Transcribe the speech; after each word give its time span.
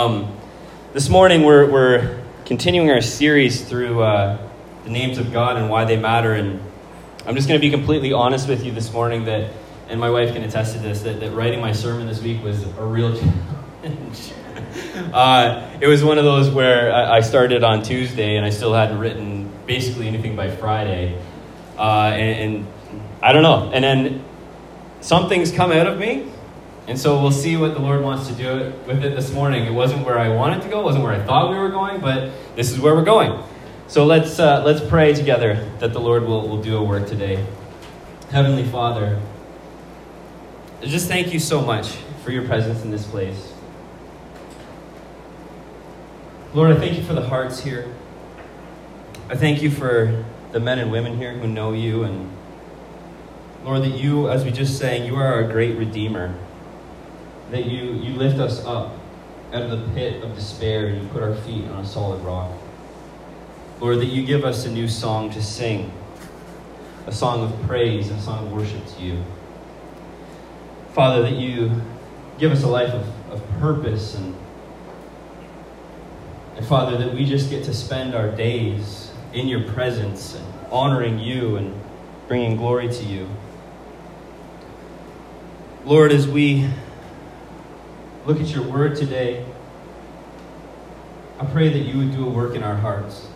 Um, 0.00 0.34
this 0.94 1.10
morning, 1.10 1.42
we're, 1.42 1.70
we're 1.70 2.24
continuing 2.46 2.90
our 2.90 3.02
series 3.02 3.60
through 3.60 4.02
uh, 4.02 4.38
the 4.84 4.88
names 4.88 5.18
of 5.18 5.30
God 5.30 5.58
and 5.58 5.68
why 5.68 5.84
they 5.84 5.98
matter. 5.98 6.32
And 6.32 6.58
I'm 7.26 7.34
just 7.34 7.48
going 7.48 7.60
to 7.60 7.62
be 7.62 7.70
completely 7.70 8.10
honest 8.10 8.48
with 8.48 8.64
you 8.64 8.72
this 8.72 8.90
morning 8.94 9.26
that, 9.26 9.52
and 9.90 10.00
my 10.00 10.08
wife 10.08 10.32
can 10.32 10.42
attest 10.42 10.72
to 10.72 10.78
this, 10.78 11.02
that, 11.02 11.20
that 11.20 11.32
writing 11.32 11.60
my 11.60 11.72
sermon 11.72 12.06
this 12.06 12.22
week 12.22 12.42
was 12.42 12.62
a 12.62 12.82
real 12.82 13.14
challenge. 13.82 14.32
uh, 15.12 15.70
it 15.82 15.86
was 15.86 16.02
one 16.02 16.16
of 16.16 16.24
those 16.24 16.48
where 16.48 16.90
I 16.94 17.20
started 17.20 17.62
on 17.62 17.82
Tuesday 17.82 18.36
and 18.36 18.46
I 18.46 18.50
still 18.50 18.72
hadn't 18.72 19.00
written 19.00 19.52
basically 19.66 20.08
anything 20.08 20.34
by 20.34 20.50
Friday. 20.50 21.20
Uh, 21.76 22.10
and, 22.14 22.56
and 22.56 23.02
I 23.20 23.34
don't 23.34 23.42
know. 23.42 23.70
And 23.70 23.84
then 23.84 24.24
something's 25.02 25.52
come 25.52 25.70
out 25.70 25.86
of 25.86 25.98
me 25.98 26.32
and 26.90 26.98
so 26.98 27.22
we'll 27.22 27.30
see 27.30 27.56
what 27.56 27.74
the 27.74 27.78
Lord 27.78 28.02
wants 28.02 28.26
to 28.26 28.34
do 28.34 28.72
with 28.84 29.04
it 29.04 29.14
this 29.14 29.32
morning. 29.32 29.64
It 29.64 29.72
wasn't 29.72 30.04
where 30.04 30.18
I 30.18 30.28
wanted 30.28 30.62
to 30.62 30.68
go, 30.68 30.80
it 30.80 30.82
wasn't 30.82 31.04
where 31.04 31.12
I 31.12 31.24
thought 31.24 31.48
we 31.52 31.56
were 31.56 31.68
going, 31.68 32.00
but 32.00 32.32
this 32.56 32.72
is 32.72 32.80
where 32.80 32.96
we're 32.96 33.04
going. 33.04 33.44
So 33.86 34.04
let's, 34.04 34.40
uh, 34.40 34.64
let's 34.64 34.84
pray 34.84 35.14
together 35.14 35.70
that 35.78 35.92
the 35.92 36.00
Lord 36.00 36.24
will, 36.24 36.48
will 36.48 36.60
do 36.60 36.76
a 36.76 36.82
work 36.82 37.06
today. 37.06 37.46
Heavenly 38.32 38.64
Father, 38.64 39.22
just 40.82 41.06
thank 41.06 41.32
you 41.32 41.38
so 41.38 41.60
much 41.60 41.90
for 42.24 42.32
your 42.32 42.44
presence 42.44 42.82
in 42.82 42.90
this 42.90 43.06
place. 43.06 43.52
Lord, 46.54 46.72
I 46.72 46.80
thank 46.80 46.96
you 46.96 47.04
for 47.04 47.12
the 47.12 47.28
hearts 47.28 47.60
here. 47.60 47.86
I 49.28 49.36
thank 49.36 49.62
you 49.62 49.70
for 49.70 50.24
the 50.50 50.58
men 50.58 50.80
and 50.80 50.90
women 50.90 51.18
here 51.18 51.34
who 51.34 51.46
know 51.46 51.72
you. 51.72 52.02
And 52.02 52.36
Lord, 53.62 53.82
that 53.82 53.96
you, 53.96 54.28
as 54.28 54.44
we 54.44 54.50
just 54.50 54.76
sang, 54.76 55.06
you 55.06 55.14
are 55.14 55.34
our 55.34 55.44
great 55.44 55.76
Redeemer 55.76 56.34
that 57.50 57.66
you, 57.66 57.92
you 57.94 58.14
lift 58.14 58.38
us 58.38 58.64
up 58.64 58.94
out 59.52 59.62
of 59.62 59.70
the 59.70 59.94
pit 59.94 60.22
of 60.22 60.34
despair 60.34 60.86
and 60.86 61.02
you 61.02 61.08
put 61.08 61.22
our 61.22 61.34
feet 61.34 61.66
on 61.66 61.80
a 61.80 61.86
solid 61.86 62.22
rock. 62.22 62.50
Lord, 63.80 63.98
that 63.98 64.06
you 64.06 64.24
give 64.24 64.44
us 64.44 64.64
a 64.66 64.70
new 64.70 64.86
song 64.86 65.30
to 65.30 65.42
sing, 65.42 65.92
a 67.06 67.12
song 67.12 67.42
of 67.42 67.62
praise, 67.66 68.10
a 68.10 68.20
song 68.20 68.46
of 68.46 68.52
worship 68.52 68.86
to 68.94 69.02
you. 69.02 69.24
Father, 70.92 71.22
that 71.22 71.32
you 71.32 71.72
give 72.38 72.52
us 72.52 72.62
a 72.62 72.68
life 72.68 72.90
of, 72.90 73.32
of 73.32 73.50
purpose 73.58 74.14
and, 74.14 74.34
and 76.56 76.66
Father, 76.66 76.98
that 76.98 77.14
we 77.14 77.24
just 77.24 77.50
get 77.50 77.64
to 77.64 77.74
spend 77.74 78.14
our 78.14 78.30
days 78.30 79.10
in 79.32 79.48
your 79.48 79.62
presence 79.72 80.34
and 80.34 80.44
honoring 80.70 81.18
you 81.18 81.56
and 81.56 81.80
bringing 82.28 82.56
glory 82.56 82.88
to 82.88 83.04
you. 83.04 83.28
Lord, 85.84 86.12
as 86.12 86.28
we 86.28 86.68
look 88.30 88.40
at 88.40 88.54
your 88.54 88.62
word 88.62 88.94
today, 88.94 89.44
I 91.40 91.44
pray 91.46 91.68
that 91.68 91.80
you 91.80 91.98
would 91.98 92.12
do 92.12 92.24
a 92.24 92.30
work 92.30 92.54
in 92.54 92.62
our 92.62 92.76
hearts. 92.76 93.26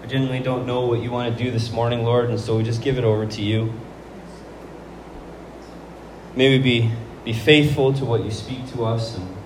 I 0.00 0.06
genuinely 0.06 0.44
don't 0.44 0.64
know 0.64 0.86
what 0.86 1.02
you 1.02 1.10
want 1.10 1.36
to 1.36 1.44
do 1.44 1.50
this 1.50 1.72
morning, 1.72 2.04
Lord, 2.04 2.30
and 2.30 2.38
so 2.38 2.56
we 2.56 2.62
just 2.62 2.82
give 2.82 2.98
it 2.98 3.04
over 3.04 3.26
to 3.26 3.42
you. 3.42 3.74
May 6.36 6.50
we 6.50 6.62
be, 6.62 6.92
be 7.24 7.32
faithful 7.32 7.92
to 7.94 8.04
what 8.04 8.24
you 8.24 8.30
speak 8.30 8.70
to 8.74 8.84
us. 8.84 9.16
And, 9.16 9.36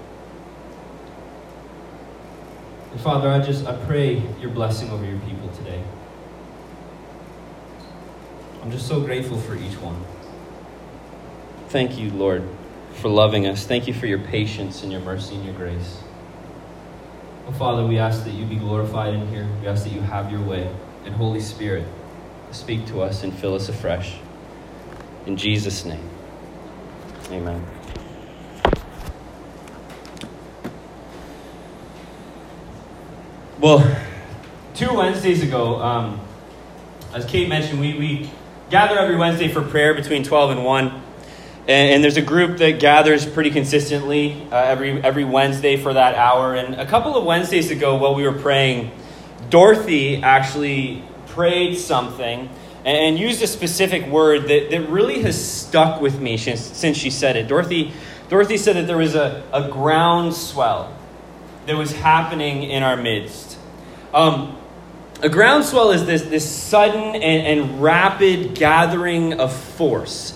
and 2.92 3.00
Father, 3.00 3.30
I 3.30 3.38
just 3.38 3.66
I 3.66 3.82
pray 3.86 4.22
your 4.42 4.50
blessing 4.50 4.90
over 4.90 5.06
your 5.06 5.20
people 5.20 5.48
today. 5.56 5.82
I'm 8.60 8.70
just 8.70 8.86
so 8.86 9.00
grateful 9.00 9.38
for 9.38 9.54
each 9.54 9.80
one. 9.80 10.04
Thank 11.70 11.98
you, 11.98 12.10
Lord 12.10 12.46
for 12.94 13.08
loving 13.08 13.46
us. 13.46 13.66
Thank 13.66 13.86
you 13.86 13.94
for 13.94 14.06
your 14.06 14.18
patience 14.18 14.82
and 14.82 14.90
your 14.90 15.00
mercy 15.00 15.34
and 15.34 15.44
your 15.44 15.54
grace. 15.54 15.98
Oh, 17.46 17.52
Father, 17.52 17.86
we 17.86 17.98
ask 17.98 18.24
that 18.24 18.32
you 18.32 18.46
be 18.46 18.56
glorified 18.56 19.14
in 19.14 19.28
here. 19.28 19.46
We 19.60 19.68
ask 19.68 19.84
that 19.84 19.92
you 19.92 20.00
have 20.00 20.32
your 20.32 20.42
way. 20.42 20.74
And 21.04 21.14
Holy 21.14 21.40
Spirit, 21.40 21.86
speak 22.50 22.86
to 22.86 23.02
us 23.02 23.22
and 23.22 23.34
fill 23.34 23.54
us 23.54 23.68
afresh. 23.68 24.16
In 25.26 25.36
Jesus' 25.36 25.84
name, 25.84 26.08
amen. 27.30 27.64
Well, 33.60 33.98
two 34.74 34.92
Wednesdays 34.92 35.42
ago, 35.42 35.80
um, 35.80 36.20
as 37.14 37.24
Kate 37.24 37.48
mentioned, 37.48 37.80
we, 37.80 37.98
we 37.98 38.30
gather 38.68 38.98
every 38.98 39.16
Wednesday 39.16 39.48
for 39.48 39.62
prayer 39.62 39.94
between 39.94 40.22
12 40.24 40.50
and 40.50 40.64
1. 40.64 41.02
And, 41.66 41.94
and, 41.94 42.04
there's 42.04 42.18
a 42.18 42.22
group 42.22 42.58
that 42.58 42.78
gathers 42.78 43.24
pretty 43.24 43.50
consistently 43.50 44.46
uh, 44.52 44.56
every, 44.56 45.02
every 45.02 45.24
Wednesday 45.24 45.78
for 45.78 45.94
that 45.94 46.14
hour. 46.14 46.54
And 46.54 46.74
a 46.74 46.84
couple 46.84 47.16
of 47.16 47.24
Wednesdays 47.24 47.70
ago, 47.70 47.96
while 47.96 48.14
we 48.14 48.24
were 48.24 48.38
praying, 48.38 48.90
Dorothy 49.48 50.22
actually 50.22 51.02
prayed 51.28 51.76
something 51.78 52.50
and, 52.84 53.18
used 53.18 53.42
a 53.42 53.46
specific 53.46 54.06
word 54.08 54.48
that, 54.48 54.70
that 54.70 54.88
really 54.90 55.22
has 55.22 55.42
stuck 55.42 56.02
with 56.02 56.20
me 56.20 56.36
since, 56.36 56.60
since 56.60 56.98
she 56.98 57.08
said 57.08 57.36
it. 57.36 57.48
Dorothy, 57.48 57.92
Dorothy 58.28 58.58
said 58.58 58.76
that 58.76 58.86
there 58.86 58.98
was 58.98 59.14
a, 59.14 59.42
a 59.52 59.68
groundswell 59.68 60.94
that 61.66 61.76
was 61.76 61.92
happening 61.92 62.64
in 62.64 62.82
our 62.82 62.96
midst. 62.96 63.58
Um, 64.12 64.58
a 65.22 65.30
groundswell 65.30 65.92
is 65.92 66.04
this, 66.04 66.22
this 66.22 66.48
sudden 66.48 67.14
and, 67.14 67.24
and 67.24 67.82
rapid 67.82 68.54
gathering 68.54 69.40
of 69.40 69.50
force 69.50 70.33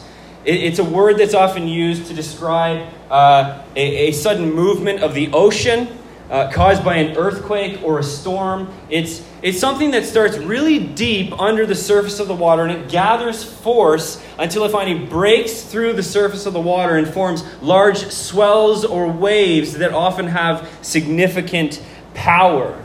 it's 0.48 0.78
a 0.78 0.84
word 0.84 1.19
that's 1.19 1.34
often 1.34 1.69
used 1.69 2.06
to 2.06 2.14
describe 2.14 2.88
uh, 3.10 3.62
a, 3.76 4.09
a, 4.09 4.12
sudden 4.12 4.53
movement 4.53 5.00
of 5.00 5.12
the 5.12 5.31
ocean 5.32 5.88
uh, 6.31 6.50
caused 6.50 6.82
by 6.82 6.97
an 6.97 7.16
earthquake 7.16 7.82
or 7.82 7.98
a 7.98 8.03
storm. 8.03 8.72
It's, 8.88 9.22
it's 9.42 9.59
something 9.59 9.91
that 9.91 10.06
starts 10.06 10.38
really 10.38 10.78
deep 10.78 11.38
under 11.38 11.66
the 11.66 11.75
surface 11.75 12.19
of 12.19 12.28
the 12.28 12.34
water 12.34 12.64
and 12.64 12.72
it 12.72 12.88
gathers 12.91 13.44
force 13.44 14.22
until 14.38 14.64
it 14.64 14.70
finally 14.70 15.06
breaks 15.06 15.62
through 15.62 15.92
the 15.94 16.03
surface 16.03 16.47
of 16.47 16.54
the 16.54 16.60
water 16.60 16.97
and 16.97 17.06
forms 17.09 17.44
large 17.62 17.98
swells 18.10 18.84
or 18.84 19.10
waves 19.10 19.75
that 19.75 19.92
often 19.92 20.26
have 20.28 20.69
significant 20.80 21.82
power. 22.15 22.82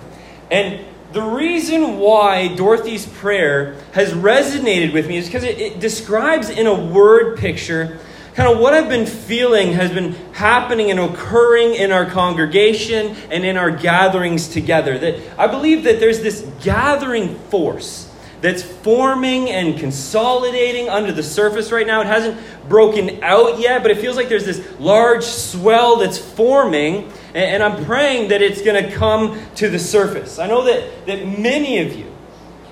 And 0.51 0.85
the 1.13 1.21
reason 1.21 1.99
why 1.99 2.53
Dorothy's 2.55 3.05
prayer 3.05 3.75
has 3.93 4.11
resonated 4.13 4.93
with 4.93 5.07
me 5.07 5.17
is 5.17 5.27
because 5.27 5.43
it, 5.43 5.59
it, 5.59 5.79
describes 5.79 6.49
in 6.49 6.67
a 6.67 6.73
word 6.73 7.37
picture 7.37 7.99
kind 8.33 8.51
of 8.51 8.59
what 8.59 8.73
I've 8.73 8.89
been 8.89 9.05
feeling 9.05 9.73
has 9.73 9.91
been 9.91 10.13
happening 10.33 10.89
and 10.89 10.99
occurring 10.99 11.75
in 11.75 11.91
our 11.91 12.07
congregation 12.07 13.15
and 13.29 13.45
in 13.45 13.57
our 13.57 13.69
gatherings 13.69 14.47
together. 14.47 14.97
That 14.97 15.21
I 15.37 15.47
believe 15.47 15.83
that 15.83 15.99
there's 15.99 16.21
this 16.21 16.41
gathering 16.63 17.35
force 17.35 18.11
that's 18.43 18.61
forming 18.61 19.49
and 19.49 19.79
consolidating 19.79 20.89
under 20.89 21.13
the 21.13 21.23
surface 21.23 21.71
right 21.71 21.87
now. 21.87 22.01
It 22.01 22.07
hasn't 22.07 22.37
broken 22.67 23.23
out 23.23 23.57
yet, 23.57 23.81
but 23.81 23.89
it 23.89 23.99
feels 23.99 24.17
like 24.17 24.27
there's 24.27 24.43
this 24.43 24.61
large 24.81 25.23
swell 25.23 25.95
that's 25.95 26.17
forming 26.17 27.09
and, 27.33 27.63
I'm 27.63 27.85
praying 27.85 28.29
that 28.29 28.41
it's 28.41 28.61
going 28.61 28.83
to 28.83 28.91
come 28.91 29.39
to 29.55 29.69
the 29.69 29.79
surface. 29.79 30.39
I 30.39 30.47
know 30.47 30.65
that, 30.65 31.07
that 31.07 31.25
many 31.25 31.79
of 31.79 31.95
you, 31.95 32.13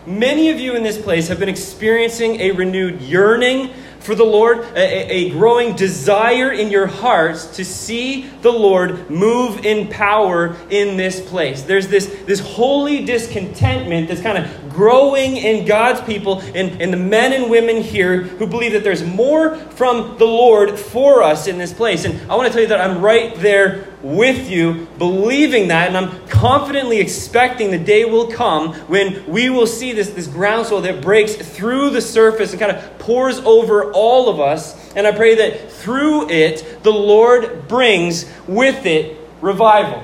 many 0.06 0.50
of 0.50 0.60
you 0.60 0.76
in 0.76 0.84
this 0.84 1.02
place 1.02 1.30
have 1.30 1.40
been 1.40 1.50
experiencing 1.50 2.42
a 2.42 2.52
renewed 2.52 3.02
yearning 3.02 3.72
for 4.02 4.14
the 4.14 4.26
Lord, 4.26 4.60
a, 4.76 5.14
a, 5.14 5.30
growing 5.30 5.76
desire 5.76 6.52
in 6.52 6.70
your 6.70 6.88
hearts 6.88 7.58
to 7.58 7.66
see 7.66 8.24
the 8.42 8.52
Lord 8.52 9.10
move 9.10 9.64
in 9.64 9.88
power 9.88 10.58
in 10.70 10.98
this 10.98 11.22
place. 11.22 11.62
There's 11.62 11.88
this, 11.88 12.08
this 12.26 12.40
holy 12.40 13.06
discontentment 13.06 14.08
that's 14.08 14.22
kind 14.22 14.38
of 14.38 14.61
growing 14.74 15.38
in 15.38 15.66
God's 15.66 16.02
people 16.02 16.40
and, 16.42 16.82
and 16.82 16.92
the 16.92 16.98
men 16.98 17.34
and 17.34 17.50
women 17.50 17.82
here 17.82 18.22
who 18.22 18.48
believe 18.48 18.74
that 18.74 18.84
there's 18.84 19.04
more 19.04 19.56
from 19.56 20.18
the 20.18 20.26
Lord 20.26 20.80
for 20.80 21.24
us 21.24 21.48
in 21.48 21.58
this 21.58 21.74
place. 21.74 22.06
And 22.06 22.32
I 22.32 22.36
want 22.36 22.48
to 22.48 22.54
tell 22.54 22.62
you 22.62 22.68
that 22.70 22.82
I'm 22.82 23.02
right 23.02 23.36
there 23.36 23.88
with 24.02 24.50
you, 24.50 24.88
believing 24.98 25.68
that, 25.68 25.88
and 25.88 25.98
I'm 25.98 26.28
confidently 26.28 27.00
expecting 27.00 27.72
the 27.72 27.78
day 27.78 28.06
will 28.06 28.32
come 28.32 28.74
when 28.88 29.26
we 29.28 29.50
will 29.50 29.68
see 29.68 29.94
this, 29.94 30.10
this 30.10 30.28
groundswell 30.28 30.82
that 30.82 31.02
breaks 31.02 31.36
through 31.36 31.92
the 31.92 32.02
surface 32.02 32.52
and 32.52 32.60
kind 32.60 32.72
of 32.72 33.00
pours 33.00 33.40
over 33.40 33.92
all 33.92 34.30
of 34.30 34.40
us. 34.40 34.94
And 34.96 35.06
I 35.06 35.12
pray 35.12 35.36
that 35.36 35.72
through 35.72 36.30
it, 36.30 36.84
the 36.84 36.92
Lord 36.92 37.68
brings 37.68 38.26
with 38.48 38.86
it 38.86 39.18
revival. 39.42 40.04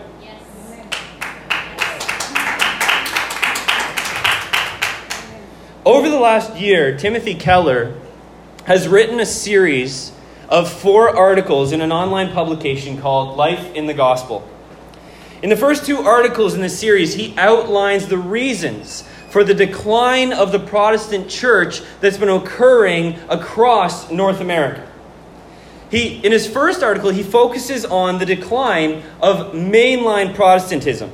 Over 5.88 6.10
the 6.10 6.19
last 6.19 6.57
year, 6.57 6.98
Timothy 6.98 7.34
Keller 7.34 7.95
has 8.66 8.89
written 8.89 9.22
a 9.22 9.25
series 9.25 10.12
of 10.50 10.69
four 10.69 11.16
articles 11.16 11.72
in 11.72 11.80
an 11.80 11.94
online 11.94 12.34
publication 12.34 13.00
called 13.00 13.38
Life 13.38 13.74
in 13.74 13.88
the 13.88 13.94
Gospel. 13.94 14.45
In 15.42 15.50
the 15.50 15.56
first 15.56 15.86
two 15.86 16.00
articles 16.00 16.56
in 16.56 16.60
this 16.60 16.78
series, 16.78 17.13
he 17.13 17.34
outlines 17.38 18.07
the 18.07 18.18
reasons 18.18 19.06
for 19.30 19.45
the 19.45 19.54
decline 19.54 20.34
of 20.34 20.51
the 20.51 20.60
Protestant 20.60 21.30
church 21.30 21.81
that's 22.01 22.18
been 22.18 22.28
occurring 22.28 23.18
across 23.30 24.12
North 24.12 24.42
America. 24.42 24.86
he, 25.89 26.18
in 26.18 26.34
his 26.34 26.45
first 26.45 26.84
article, 26.84 27.12
he 27.12 27.24
focuses 27.24 27.86
on 27.86 28.19
the 28.19 28.25
decline 28.25 29.04
of 29.22 29.54
mainline 29.54 30.36
Protestantism. 30.36 31.13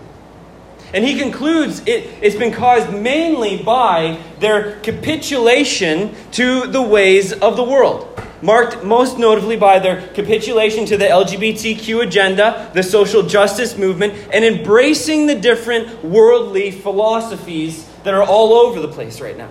And 0.94 1.04
he 1.04 1.18
concludes 1.18 1.82
it, 1.88 2.08
it's 2.22 2.36
been 2.36 2.54
caused 2.54 2.94
mainly 2.94 3.62
by 3.62 4.20
their 4.40 4.80
capitulation 4.82 6.16
to 6.34 6.68
the 6.68 6.84
ways 6.84 7.34
of 7.34 7.58
the 7.58 7.64
world, 7.64 8.22
marked 8.44 8.84
most 8.84 9.18
notably 9.18 9.58
by 9.58 9.80
their 9.80 10.08
capitulation 10.10 10.86
to 10.86 10.96
the 10.96 11.06
LGBTQ 11.06 12.04
agenda, 12.04 12.70
the 12.76 12.84
social 12.84 13.24
justice 13.24 13.76
movement, 13.76 14.14
and 14.32 14.46
embracing 14.46 15.26
the 15.26 15.34
different 15.34 16.04
worldly 16.06 16.70
philosophies 16.70 17.90
that 18.04 18.14
are 18.14 18.24
all 18.24 18.54
over 18.54 18.80
the 18.80 18.88
place 18.88 19.20
right 19.20 19.38
now. 19.38 19.50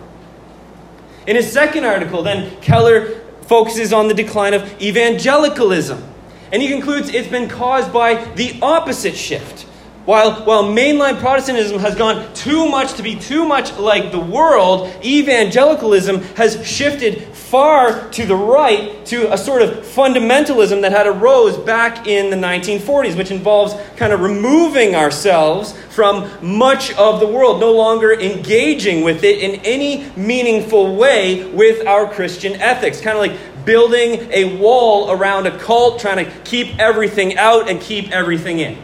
In 1.26 1.34
his 1.34 1.50
second 1.50 1.84
article, 1.84 2.22
then, 2.22 2.54
Keller 2.60 3.20
focuses 3.42 3.92
on 3.92 4.06
the 4.06 4.14
decline 4.14 4.54
of 4.54 4.80
evangelicalism. 4.80 6.02
And 6.52 6.62
he 6.62 6.68
concludes 6.68 7.08
it's 7.08 7.28
been 7.28 7.48
caused 7.48 7.92
by 7.92 8.24
the 8.34 8.58
opposite 8.60 9.16
shift 9.16 9.66
while, 10.04 10.44
while 10.44 10.64
mainline 10.64 11.20
Protestantism 11.20 11.78
has 11.78 11.94
gone 11.94 12.32
too 12.34 12.68
much 12.68 12.94
to 12.94 13.02
be 13.02 13.14
too 13.14 13.44
much 13.44 13.72
like 13.78 14.10
the 14.10 14.18
world, 14.18 14.92
evangelicalism 15.04 16.22
has 16.34 16.66
shifted 16.66 17.22
far 17.52 18.08
to 18.10 18.26
the 18.26 18.34
right 18.34 19.04
to 19.06 19.32
a 19.32 19.38
sort 19.38 19.62
of 19.62 19.70
fundamentalism 19.84 20.80
that 20.80 20.90
had 20.90 21.06
arose 21.06 21.56
back 21.56 22.06
in 22.08 22.30
the 22.30 22.36
1940s, 22.36 23.16
which 23.16 23.30
involves 23.30 23.74
kind 23.96 24.12
of 24.12 24.20
removing 24.20 24.96
ourselves 24.96 25.72
from 25.90 26.28
much 26.40 26.92
of 26.94 27.20
the 27.20 27.26
world, 27.26 27.60
no 27.60 27.70
longer 27.70 28.12
engaging 28.12 29.04
with 29.04 29.22
it 29.22 29.38
in 29.38 29.60
any 29.60 30.10
meaningful 30.16 30.96
way 30.96 31.46
with 31.50 31.86
our 31.86 32.10
Christian 32.10 32.54
ethics. 32.54 33.00
Kind 33.00 33.16
of 33.16 33.20
like 33.20 33.64
building 33.64 34.28
a 34.32 34.56
wall 34.56 35.12
around 35.12 35.46
a 35.46 35.56
cult, 35.58 36.00
trying 36.00 36.24
to 36.24 36.30
keep 36.40 36.78
everything 36.80 37.36
out 37.36 37.68
and 37.68 37.80
keep 37.80 38.10
everything 38.10 38.58
in. 38.58 38.76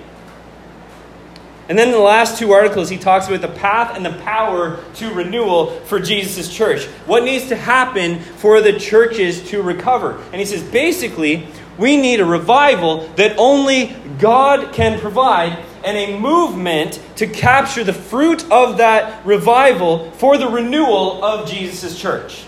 And 1.69 1.79
then 1.79 1.89
in 1.89 1.93
the 1.93 2.01
last 2.01 2.39
two 2.39 2.53
articles, 2.53 2.89
he 2.89 2.97
talks 2.97 3.29
about 3.29 3.43
the 3.43 3.49
path 3.61 3.95
and 3.95 4.05
the 4.05 4.19
power 4.25 4.83
to 4.95 5.13
renewal 5.13 5.79
for 5.81 6.01
Jesus' 6.01 6.49
church. 6.53 6.85
What 7.05 7.25
needs 7.25 7.49
to 7.49 7.57
happen 7.57 8.21
for 8.21 8.63
the 8.63 8.79
churches 8.79 9.47
to 9.51 9.61
recover? 9.61 10.19
And 10.33 10.37
he 10.37 10.47
says 10.47 10.63
basically, 10.63 11.47
we 11.77 11.97
need 11.97 12.21
a 12.21 12.25
revival 12.25 13.07
that 13.17 13.37
only 13.39 13.95
God 14.19 14.73
can 14.73 14.99
provide 14.99 15.65
and 15.85 15.97
a 15.97 16.19
movement 16.19 17.01
to 17.17 17.27
capture 17.27 17.85
the 17.85 17.93
fruit 17.93 18.51
of 18.51 18.79
that 18.79 19.25
revival 19.25 20.11
for 20.13 20.37
the 20.37 20.49
renewal 20.49 21.23
of 21.25 21.49
Jesus' 21.49 21.99
church. 21.99 22.45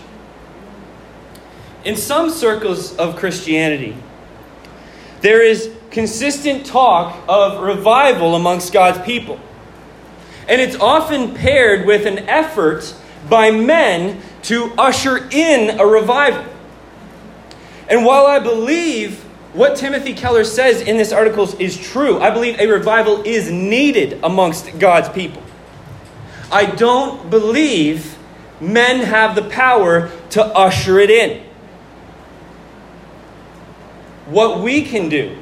In 1.85 1.95
some 1.95 2.29
circles 2.29 2.95
of 2.97 3.15
Christianity, 3.15 3.95
there 5.21 5.41
is 5.41 5.73
consistent 5.91 6.65
talk 6.65 7.21
of 7.27 7.61
revival 7.61 8.35
amongst 8.35 8.73
God's 8.73 9.03
people. 9.05 9.39
And 10.47 10.59
it's 10.59 10.75
often 10.77 11.35
paired 11.35 11.85
with 11.85 12.05
an 12.05 12.19
effort 12.29 12.95
by 13.29 13.51
men 13.51 14.21
to 14.43 14.73
usher 14.77 15.29
in 15.31 15.79
a 15.79 15.85
revival. 15.85 16.45
And 17.87 18.05
while 18.05 18.25
I 18.25 18.39
believe 18.39 19.19
what 19.53 19.75
Timothy 19.75 20.13
Keller 20.13 20.45
says 20.45 20.81
in 20.81 20.97
this 20.97 21.11
article 21.11 21.47
is 21.59 21.77
true, 21.77 22.19
I 22.19 22.31
believe 22.31 22.59
a 22.59 22.67
revival 22.67 23.21
is 23.23 23.51
needed 23.51 24.19
amongst 24.23 24.79
God's 24.79 25.09
people. 25.09 25.43
I 26.51 26.65
don't 26.65 27.29
believe 27.29 28.17
men 28.61 29.01
have 29.01 29.35
the 29.35 29.43
power 29.43 30.09
to 30.31 30.43
usher 30.43 30.99
it 30.99 31.09
in. 31.09 31.43
What 34.27 34.61
we 34.61 34.83
can 34.83 35.09
do 35.09 35.40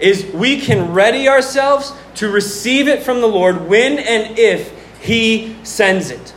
is 0.00 0.26
we 0.32 0.60
can 0.60 0.92
ready 0.92 1.28
ourselves 1.28 1.92
to 2.16 2.30
receive 2.30 2.88
it 2.88 3.02
from 3.02 3.20
the 3.20 3.26
Lord 3.26 3.68
when 3.68 3.98
and 3.98 4.38
if 4.38 4.72
He 5.00 5.56
sends 5.62 6.10
it. 6.10 6.34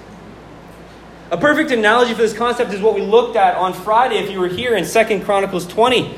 A 1.32 1.38
perfect 1.38 1.72
analogy 1.72 2.14
for 2.14 2.22
this 2.22 2.34
concept 2.38 2.72
is 2.72 2.82
what 2.82 2.94
we 2.94 3.02
looked 3.02 3.36
at 3.36 3.56
on 3.56 3.74
Friday, 3.74 4.18
if 4.18 4.30
you 4.30 4.40
were 4.40 4.48
here 4.48 4.76
in 4.76 4.86
Second 4.86 5.26
Chronicles 5.26 5.66
20. 5.66 6.16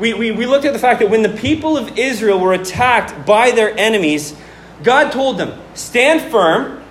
We, 0.00 0.12
we, 0.14 0.30
we 0.32 0.46
looked 0.46 0.64
at 0.64 0.72
the 0.72 0.78
fact 0.78 1.00
that 1.00 1.10
when 1.10 1.22
the 1.22 1.28
people 1.28 1.76
of 1.76 1.98
Israel 1.98 2.38
were 2.38 2.52
attacked 2.52 3.26
by 3.26 3.52
their 3.52 3.76
enemies, 3.78 4.34
God 4.82 5.12
told 5.12 5.38
them, 5.38 5.60
Stand 5.74 6.30
firm, 6.30 6.82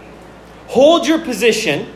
hold 0.67 1.07
your 1.07 1.19
position, 1.19 1.91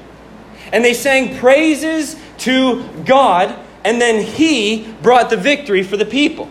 and 0.71 0.83
they 0.83 0.93
sang 0.93 1.37
praises 1.37 2.15
to 2.39 2.83
God, 3.05 3.57
and 3.83 3.99
then 3.99 4.23
He 4.23 4.93
brought 5.01 5.29
the 5.29 5.37
victory 5.37 5.83
for 5.83 5.97
the 5.97 6.05
people. 6.05 6.49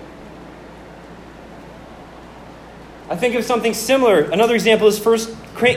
I 3.10 3.16
think 3.16 3.34
of 3.34 3.44
something 3.44 3.74
similar. 3.74 4.20
Another 4.30 4.54
example 4.54 4.86
is 4.86 5.04
1 5.04 5.18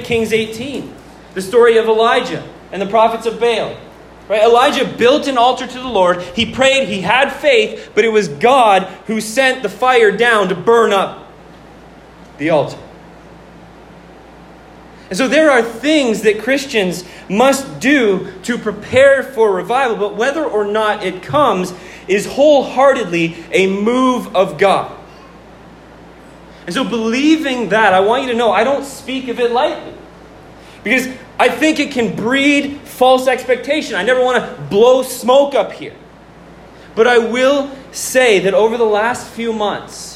Kings 0.04 0.32
18, 0.32 0.94
the 1.34 1.42
story 1.42 1.78
of 1.78 1.88
Elijah 1.88 2.48
and 2.72 2.80
the 2.80 2.86
prophets 2.86 3.26
of 3.26 3.40
Baal. 3.40 3.76
Right? 4.30 4.44
Elijah 4.44 4.86
built 4.86 5.28
an 5.28 5.38
altar 5.38 5.66
to 5.66 5.80
the 5.80 5.88
Lord. 5.88 6.22
He 6.22 6.52
prayed, 6.52 6.88
he 6.88 7.02
had 7.02 7.32
faith, 7.32 7.92
but 7.96 8.06
it 8.06 8.10
was 8.10 8.28
God 8.28 8.84
who 9.08 9.20
sent 9.20 9.64
the 9.64 9.70
fire 9.70 10.16
down 10.16 10.50
to 10.50 10.56
burn 10.56 10.94
up 10.94 11.28
the 12.38 12.52
altar. 12.52 12.78
And 15.10 15.18
so 15.18 15.28
there 15.28 15.52
are 15.52 15.62
things 15.62 16.22
that 16.22 16.40
Christians 16.40 17.04
must 17.30 17.80
do 17.80 18.32
to 18.44 18.58
prepare 18.58 19.24
for 19.24 19.52
revival, 19.52 19.98
but 19.98 20.16
whether 20.16 20.46
or 20.46 20.66
not 20.66 21.04
it 21.04 21.24
comes 21.24 21.74
is 22.08 22.26
wholeheartedly 22.26 23.36
a 23.52 23.68
move 23.68 24.36
of 24.36 24.58
God. 24.58 24.98
And 26.66 26.74
so, 26.74 26.84
believing 26.84 27.70
that, 27.70 27.94
I 27.94 28.00
want 28.00 28.24
you 28.24 28.32
to 28.32 28.38
know 28.38 28.52
I 28.52 28.64
don't 28.64 28.86
speak 28.86 29.28
of 29.28 29.40
it 29.40 29.52
lightly. 29.52 29.94
Because 30.84 31.08
I 31.40 31.50
think 31.50 31.80
it 31.80 31.92
can 31.92 32.16
breed 32.16 32.80
false 32.82 33.28
expectation. 33.28 33.96
I 33.96 34.04
never 34.04 34.24
want 34.24 34.44
to 34.44 34.62
blow 34.64 35.02
smoke 35.02 35.56
up 35.56 35.72
here. 35.72 35.96
But 36.96 37.08
I 37.08 37.18
will 37.18 37.72
say 37.92 38.40
that 38.40 38.54
over 38.54 38.78
the 38.78 38.86
last 38.86 39.28
few 39.28 39.52
months, 39.52 40.13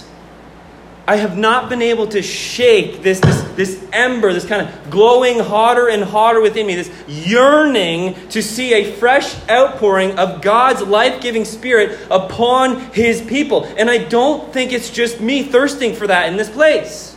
I 1.08 1.16
have 1.16 1.38
not 1.38 1.70
been 1.70 1.82
able 1.82 2.08
to 2.08 2.22
shake 2.22 3.02
this, 3.02 3.22
this, 3.22 3.42
this 3.56 3.86
ember, 3.94 4.34
this 4.34 4.46
kind 4.46 4.68
of 4.68 4.92
glowing 4.92 5.40
hotter 5.40 5.88
and 5.88 6.04
hotter 6.04 6.42
within 6.42 6.68
me, 6.68 6.76
this 6.76 6.92
yearning 7.08 8.16
to 8.30 8.44
see 8.44 8.74
a 8.74 8.92
fresh 8.94 9.36
outpouring 9.50 10.20
of 10.20 10.42
God's 10.42 10.82
life 10.82 11.22
giving 11.22 11.46
spirit 11.46 11.98
upon 12.12 12.92
his 12.92 13.22
people. 13.22 13.64
And 13.78 13.90
I 13.90 14.00
don't 14.00 14.52
think 14.52 14.74
it's 14.74 14.90
just 14.90 15.22
me 15.22 15.44
thirsting 15.44 15.96
for 15.96 16.08
that 16.08 16.28
in 16.28 16.36
this 16.36 16.50
place. 16.50 17.17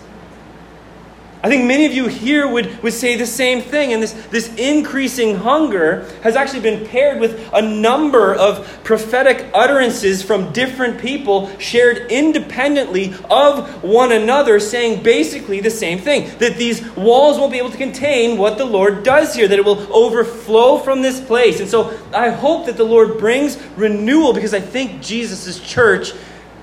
I 1.42 1.48
think 1.48 1.64
many 1.64 1.86
of 1.86 1.94
you 1.94 2.06
here 2.06 2.46
would, 2.46 2.82
would 2.82 2.92
say 2.92 3.16
the 3.16 3.24
same 3.24 3.62
thing. 3.62 3.94
And 3.94 4.02
this, 4.02 4.12
this 4.28 4.54
increasing 4.56 5.36
hunger 5.36 6.06
has 6.22 6.36
actually 6.36 6.60
been 6.60 6.86
paired 6.86 7.18
with 7.18 7.48
a 7.54 7.62
number 7.62 8.34
of 8.34 8.66
prophetic 8.84 9.46
utterances 9.54 10.22
from 10.22 10.52
different 10.52 11.00
people 11.00 11.48
shared 11.58 12.12
independently 12.12 13.14
of 13.30 13.82
one 13.82 14.12
another, 14.12 14.60
saying 14.60 15.02
basically 15.02 15.60
the 15.60 15.70
same 15.70 15.98
thing 15.98 16.30
that 16.40 16.56
these 16.58 16.86
walls 16.94 17.38
won't 17.38 17.52
be 17.52 17.58
able 17.58 17.70
to 17.70 17.78
contain 17.78 18.36
what 18.36 18.58
the 18.58 18.66
Lord 18.66 19.02
does 19.02 19.34
here, 19.34 19.48
that 19.48 19.58
it 19.58 19.64
will 19.64 19.90
overflow 19.94 20.76
from 20.78 21.00
this 21.00 21.22
place. 21.22 21.58
And 21.58 21.70
so 21.70 21.98
I 22.12 22.28
hope 22.28 22.66
that 22.66 22.76
the 22.76 22.84
Lord 22.84 23.16
brings 23.16 23.56
renewal 23.76 24.34
because 24.34 24.52
I 24.52 24.60
think 24.60 25.00
Jesus' 25.00 25.58
church 25.58 26.12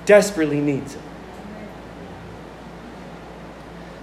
desperately 0.06 0.62
needs 0.62 0.94
it. 0.94 1.02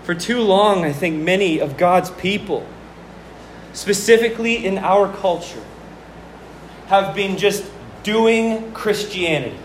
For 0.04 0.14
too 0.14 0.40
long, 0.40 0.84
I 0.84 0.92
think 0.92 1.22
many 1.22 1.60
of 1.60 1.76
God's 1.78 2.10
people, 2.10 2.66
specifically 3.72 4.64
in 4.64 4.78
our 4.78 5.10
culture, 5.10 5.62
have 6.86 7.14
been 7.14 7.38
just 7.38 7.64
doing 8.02 8.70
Christianity 8.72 9.58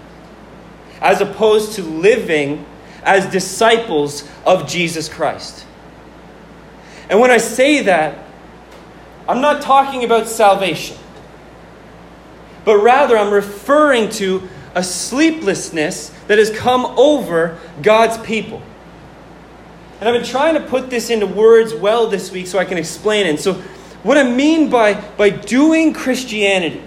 as 1.01 1.21
opposed 1.21 1.73
to 1.73 1.83
living 1.83 2.65
as 3.03 3.25
disciples 3.27 4.27
of 4.45 4.67
Jesus 4.67 5.09
Christ. 5.09 5.65
And 7.09 7.19
when 7.19 7.31
I 7.31 7.37
say 7.37 7.83
that, 7.83 8.25
I'm 9.27 9.41
not 9.41 9.61
talking 9.61 10.03
about 10.03 10.27
salvation, 10.27 10.97
but 12.65 12.77
rather 12.77 13.17
I'm 13.17 13.33
referring 13.33 14.09
to 14.11 14.47
a 14.75 14.83
sleeplessness 14.83 16.09
that 16.27 16.37
has 16.37 16.49
come 16.49 16.85
over 16.85 17.57
God's 17.81 18.17
people. 18.25 18.61
And 19.99 20.07
I've 20.07 20.15
been 20.15 20.29
trying 20.29 20.53
to 20.53 20.61
put 20.61 20.89
this 20.89 21.09
into 21.09 21.27
words 21.27 21.73
well 21.73 22.07
this 22.07 22.31
week 22.31 22.47
so 22.47 22.57
I 22.57 22.65
can 22.65 22.77
explain 22.77 23.25
it. 23.25 23.29
And 23.31 23.39
so, 23.39 23.53
what 24.03 24.17
I 24.17 24.23
mean 24.23 24.69
by, 24.69 24.93
by 24.93 25.29
doing 25.29 25.93
Christianity 25.93 26.81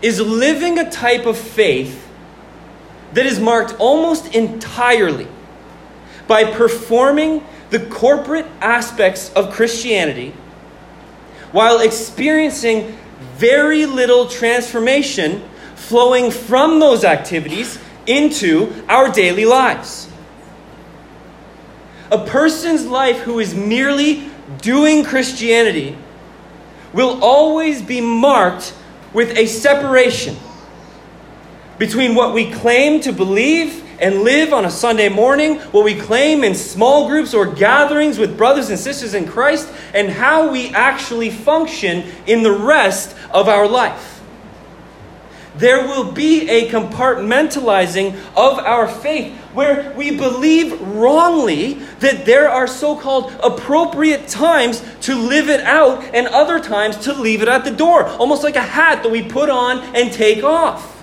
is 0.00 0.20
living 0.20 0.78
a 0.78 0.88
type 0.88 1.26
of 1.26 1.36
faith 1.36 2.08
that 3.14 3.26
is 3.26 3.40
marked 3.40 3.74
almost 3.80 4.34
entirely 4.34 5.26
by 6.28 6.44
performing 6.44 7.44
the 7.70 7.80
corporate 7.86 8.46
aspects 8.60 9.32
of 9.32 9.52
Christianity 9.52 10.32
while 11.50 11.80
experiencing 11.80 12.96
very 13.36 13.86
little 13.86 14.28
transformation 14.28 15.42
flowing 15.74 16.30
from 16.30 16.78
those 16.78 17.04
activities 17.04 17.78
into 18.06 18.72
our 18.88 19.10
daily 19.10 19.44
lives. 19.44 20.05
A 22.10 22.24
person's 22.24 22.86
life 22.86 23.18
who 23.18 23.38
is 23.38 23.54
merely 23.54 24.28
doing 24.62 25.04
Christianity 25.04 25.96
will 26.92 27.22
always 27.22 27.82
be 27.82 28.00
marked 28.00 28.74
with 29.12 29.36
a 29.36 29.46
separation 29.46 30.36
between 31.78 32.14
what 32.14 32.32
we 32.32 32.50
claim 32.50 33.00
to 33.00 33.12
believe 33.12 33.82
and 34.00 34.22
live 34.22 34.52
on 34.52 34.64
a 34.64 34.70
Sunday 34.70 35.08
morning, 35.08 35.58
what 35.72 35.84
we 35.84 35.94
claim 35.94 36.44
in 36.44 36.54
small 36.54 37.08
groups 37.08 37.34
or 37.34 37.46
gatherings 37.46 38.18
with 38.18 38.36
brothers 38.36 38.70
and 38.70 38.78
sisters 38.78 39.14
in 39.14 39.26
Christ, 39.26 39.68
and 39.94 40.10
how 40.10 40.50
we 40.50 40.68
actually 40.70 41.30
function 41.30 42.04
in 42.26 42.42
the 42.42 42.52
rest 42.52 43.16
of 43.30 43.48
our 43.48 43.66
life. 43.66 44.20
There 45.56 45.86
will 45.86 46.12
be 46.12 46.48
a 46.50 46.68
compartmentalizing 46.68 48.14
of 48.36 48.58
our 48.58 48.86
faith 48.86 49.34
where 49.56 49.90
we 49.96 50.14
believe 50.14 50.78
wrongly 50.82 51.72
that 52.00 52.26
there 52.26 52.46
are 52.46 52.66
so 52.66 52.94
called 52.94 53.32
appropriate 53.42 54.28
times 54.28 54.82
to 55.00 55.14
live 55.14 55.48
it 55.48 55.60
out 55.60 56.04
and 56.14 56.26
other 56.26 56.60
times 56.60 56.98
to 56.98 57.14
leave 57.14 57.40
it 57.40 57.48
at 57.48 57.64
the 57.64 57.70
door, 57.70 58.06
almost 58.06 58.42
like 58.42 58.54
a 58.54 58.60
hat 58.60 59.02
that 59.02 59.10
we 59.10 59.22
put 59.22 59.48
on 59.48 59.78
and 59.96 60.12
take 60.12 60.44
off. 60.44 61.02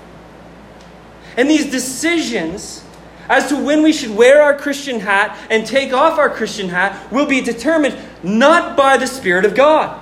And 1.35 1.49
these 1.49 1.71
decisions 1.71 2.83
as 3.27 3.49
to 3.49 3.57
when 3.57 3.81
we 3.81 3.91
should 3.91 4.11
wear 4.11 4.43
our 4.43 4.55
Christian 4.55 4.99
hat 4.99 5.35
and 5.49 5.65
take 5.65 5.91
off 5.91 6.19
our 6.19 6.29
Christian 6.29 6.69
hat 6.69 7.11
will 7.11 7.25
be 7.25 7.41
determined 7.41 7.97
not 8.21 8.77
by 8.77 8.97
the 8.97 9.07
Spirit 9.07 9.45
of 9.45 9.55
God, 9.55 9.99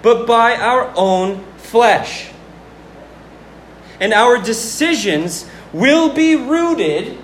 but 0.00 0.26
by 0.26 0.56
our 0.56 0.90
own 0.96 1.44
flesh. 1.58 2.30
And 4.00 4.14
our 4.14 4.38
decisions 4.38 5.46
will 5.74 6.14
be 6.14 6.34
rooted 6.34 7.18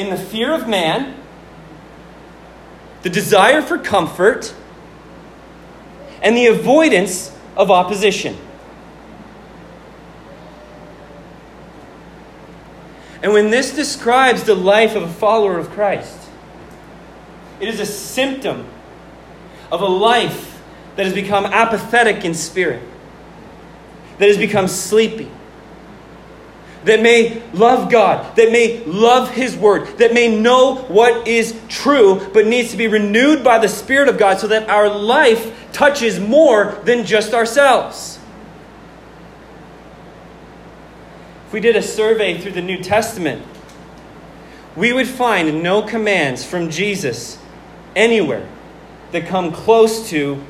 in 0.00 0.08
the 0.08 0.16
fear 0.16 0.54
of 0.54 0.66
man, 0.66 1.14
the 3.02 3.10
desire 3.10 3.60
for 3.60 3.76
comfort, 3.76 4.54
and 6.22 6.34
the 6.34 6.46
avoidance 6.46 7.36
of 7.54 7.70
opposition. 7.70 8.36
And 13.22 13.34
when 13.34 13.50
this 13.50 13.74
describes 13.74 14.44
the 14.44 14.54
life 14.54 14.96
of 14.96 15.02
a 15.02 15.12
follower 15.12 15.58
of 15.58 15.68
Christ, 15.70 16.18
it 17.60 17.68
is 17.68 17.78
a 17.78 17.86
symptom 17.86 18.66
of 19.70 19.82
a 19.82 19.86
life 19.86 20.62
that 20.96 21.04
has 21.04 21.14
become 21.14 21.44
apathetic 21.44 22.24
in 22.24 22.32
spirit, 22.32 22.82
that 24.18 24.28
has 24.28 24.38
become 24.38 24.66
sleepy, 24.66 25.30
that 26.84 27.02
may 27.02 27.42
love 27.52 27.90
God, 27.90 28.36
that 28.36 28.50
may 28.50 28.82
love 28.84 29.30
His 29.30 29.56
Word, 29.56 29.98
that 29.98 30.14
may 30.14 30.34
know 30.34 30.76
what 30.76 31.28
is 31.28 31.58
true, 31.68 32.26
but 32.32 32.46
needs 32.46 32.70
to 32.70 32.76
be 32.76 32.88
renewed 32.88 33.44
by 33.44 33.58
the 33.58 33.68
Spirit 33.68 34.08
of 34.08 34.18
God 34.18 34.38
so 34.38 34.46
that 34.46 34.68
our 34.68 34.88
life 34.88 35.72
touches 35.72 36.18
more 36.18 36.80
than 36.84 37.04
just 37.04 37.34
ourselves. 37.34 38.18
If 41.46 41.52
we 41.52 41.60
did 41.60 41.76
a 41.76 41.82
survey 41.82 42.38
through 42.38 42.52
the 42.52 42.62
New 42.62 42.78
Testament, 42.78 43.44
we 44.76 44.92
would 44.92 45.08
find 45.08 45.62
no 45.62 45.82
commands 45.82 46.44
from 46.44 46.70
Jesus 46.70 47.38
anywhere 47.96 48.48
that 49.10 49.26
come 49.26 49.52
close 49.52 50.08
to, 50.10 50.42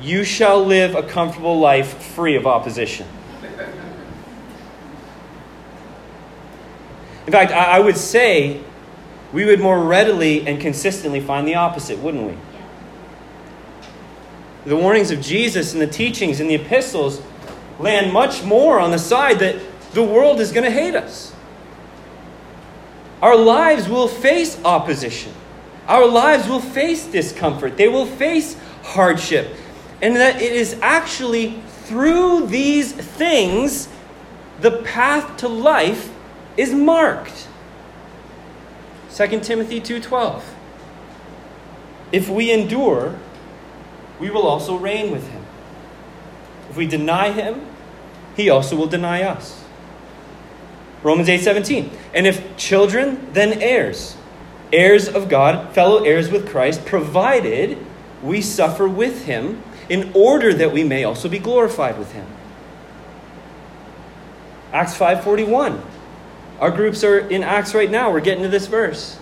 you 0.00 0.24
shall 0.24 0.64
live 0.64 0.96
a 0.96 1.02
comfortable 1.02 1.60
life 1.60 2.02
free 2.02 2.34
of 2.34 2.46
opposition. 2.46 3.06
In 7.26 7.32
fact, 7.32 7.52
I, 7.52 7.78
would 7.78 7.96
say 7.96 8.60
we 9.32 9.44
would 9.44 9.60
more 9.60 9.82
readily 9.84 10.46
and 10.46 10.60
consistently 10.60 11.20
find 11.20 11.46
the 11.46 11.54
opposite, 11.54 11.98
wouldn't 11.98 12.26
we? 12.26 12.36
The 14.64 14.76
warnings 14.76 15.10
of 15.10 15.20
Jesus 15.20 15.72
and 15.72 15.80
the 15.80 15.86
teachings 15.86 16.40
in 16.40 16.48
the 16.48 16.54
epistles 16.54 17.22
land 17.78 18.12
much 18.12 18.42
more 18.42 18.80
on 18.80 18.90
the 18.90 18.98
side 18.98 19.38
that 19.38 19.56
the 19.92 20.02
world 20.02 20.40
is 20.40 20.52
going 20.52 20.64
to 20.64 20.70
hate 20.70 20.94
us. 20.94 21.32
Our 23.20 23.36
lives 23.36 23.88
will 23.88 24.08
face 24.08 24.58
opposition. 24.64 25.32
Our 25.86 26.06
lives 26.06 26.48
will 26.48 26.60
face 26.60 27.06
discomfort. 27.06 27.76
They 27.76 27.88
will 27.88 28.06
face 28.06 28.56
hardship. 28.82 29.56
And 30.00 30.16
that 30.16 30.42
it 30.42 30.52
is 30.52 30.76
actually 30.82 31.60
through 31.84 32.46
these 32.46 32.92
things 32.92 33.88
the 34.60 34.82
path 34.82 35.38
to 35.38 35.48
life 35.48 36.11
is 36.56 36.72
marked. 36.72 37.48
2 39.14 39.40
Timothy 39.40 39.80
2:12 39.80 40.42
If 42.10 42.28
we 42.28 42.50
endure, 42.50 43.14
we 44.18 44.30
will 44.30 44.46
also 44.46 44.76
reign 44.76 45.10
with 45.10 45.28
him. 45.28 45.42
If 46.70 46.76
we 46.76 46.86
deny 46.86 47.32
him, 47.32 47.66
he 48.36 48.48
also 48.48 48.76
will 48.76 48.86
deny 48.86 49.22
us. 49.22 49.62
Romans 51.02 51.28
8:17 51.28 51.90
And 52.14 52.26
if 52.26 52.56
children, 52.56 53.28
then 53.32 53.60
heirs, 53.60 54.16
heirs 54.72 55.08
of 55.08 55.28
God, 55.28 55.74
fellow 55.74 56.04
heirs 56.04 56.30
with 56.30 56.48
Christ, 56.48 56.84
provided 56.84 57.78
we 58.22 58.40
suffer 58.40 58.88
with 58.88 59.24
him 59.24 59.62
in 59.88 60.10
order 60.14 60.54
that 60.54 60.72
we 60.72 60.84
may 60.84 61.04
also 61.04 61.28
be 61.28 61.38
glorified 61.38 61.98
with 61.98 62.12
him. 62.12 62.26
Acts 64.72 64.94
5:41 64.94 65.82
our 66.62 66.70
groups 66.70 67.02
are 67.02 67.18
in 67.18 67.42
Acts 67.42 67.74
right 67.74 67.90
now. 67.90 68.12
We're 68.12 68.20
getting 68.20 68.44
to 68.44 68.48
this 68.48 68.68
verse. 68.68 69.18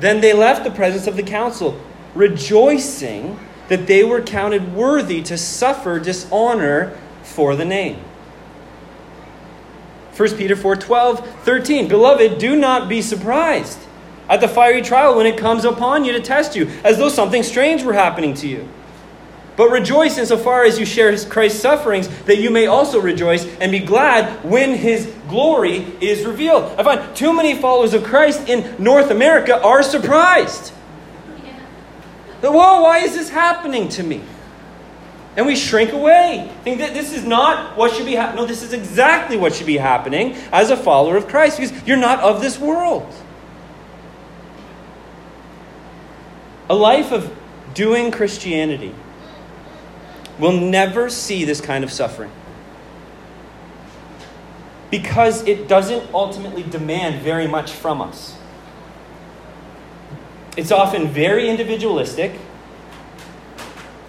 Then 0.00 0.22
they 0.22 0.32
left 0.32 0.64
the 0.64 0.70
presence 0.70 1.06
of 1.06 1.16
the 1.16 1.22
council, 1.22 1.78
rejoicing 2.14 3.38
that 3.68 3.86
they 3.86 4.04
were 4.04 4.22
counted 4.22 4.74
worthy 4.74 5.20
to 5.20 5.36
suffer 5.36 6.00
dishonor 6.00 6.96
for 7.22 7.54
the 7.54 7.66
name. 7.66 8.00
1 10.16 10.36
Peter 10.38 10.56
4 10.56 10.76
12, 10.76 11.42
13. 11.42 11.88
Beloved, 11.88 12.38
do 12.38 12.56
not 12.56 12.88
be 12.88 13.02
surprised 13.02 13.80
at 14.26 14.40
the 14.40 14.48
fiery 14.48 14.80
trial 14.80 15.14
when 15.14 15.26
it 15.26 15.36
comes 15.36 15.66
upon 15.66 16.06
you 16.06 16.12
to 16.12 16.20
test 16.20 16.56
you, 16.56 16.70
as 16.84 16.96
though 16.96 17.10
something 17.10 17.42
strange 17.42 17.82
were 17.82 17.92
happening 17.92 18.32
to 18.32 18.48
you 18.48 18.66
but 19.56 19.70
rejoice 19.70 20.18
insofar 20.18 20.64
as 20.64 20.78
you 20.78 20.86
share 20.86 21.16
Christ's 21.26 21.60
sufferings, 21.60 22.08
that 22.24 22.38
you 22.38 22.50
may 22.50 22.66
also 22.66 23.00
rejoice 23.00 23.46
and 23.58 23.70
be 23.70 23.78
glad 23.78 24.44
when 24.44 24.74
his 24.74 25.06
glory 25.28 25.86
is 26.00 26.24
revealed. 26.24 26.64
I 26.78 26.82
find 26.82 27.16
too 27.16 27.32
many 27.32 27.56
followers 27.56 27.94
of 27.94 28.02
Christ 28.02 28.48
in 28.48 28.82
North 28.82 29.10
America 29.10 29.62
are 29.62 29.82
surprised. 29.82 30.72
Yeah. 31.44 32.50
Whoa, 32.50 32.82
why 32.82 32.98
is 32.98 33.14
this 33.14 33.30
happening 33.30 33.88
to 33.90 34.02
me? 34.02 34.22
And 35.36 35.46
we 35.46 35.56
shrink 35.56 35.92
away. 35.92 36.50
Think 36.62 36.78
that 36.78 36.94
this 36.94 37.12
is 37.12 37.24
not 37.24 37.76
what 37.76 37.92
should 37.92 38.06
be 38.06 38.14
happening. 38.14 38.42
No, 38.42 38.46
this 38.46 38.62
is 38.62 38.72
exactly 38.72 39.36
what 39.36 39.54
should 39.54 39.66
be 39.66 39.76
happening 39.76 40.34
as 40.52 40.70
a 40.70 40.76
follower 40.76 41.16
of 41.16 41.28
Christ 41.28 41.58
because 41.58 41.86
you're 41.86 41.96
not 41.96 42.20
of 42.20 42.40
this 42.40 42.58
world. 42.58 43.12
A 46.70 46.74
life 46.74 47.12
of 47.12 47.32
doing 47.74 48.10
Christianity 48.10 48.94
will 50.38 50.52
never 50.52 51.08
see 51.08 51.44
this 51.44 51.60
kind 51.60 51.84
of 51.84 51.92
suffering. 51.92 52.30
Because 54.90 55.46
it 55.46 55.68
doesn't 55.68 56.12
ultimately 56.14 56.62
demand 56.62 57.22
very 57.22 57.46
much 57.46 57.72
from 57.72 58.00
us. 58.00 58.36
It's 60.56 60.70
often 60.70 61.08
very 61.08 61.48
individualistic. 61.48 62.32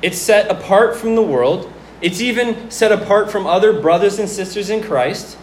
It's 0.01 0.17
set 0.17 0.49
apart 0.51 0.95
from 0.95 1.15
the 1.15 1.23
world. 1.23 1.71
It's 2.01 2.21
even 2.21 2.69
set 2.69 2.91
apart 2.91 3.31
from 3.31 3.47
other 3.47 3.79
brothers 3.79 4.19
and 4.19 4.29
sisters 4.29 4.69
in 4.69 4.83
Christ. 4.83 5.37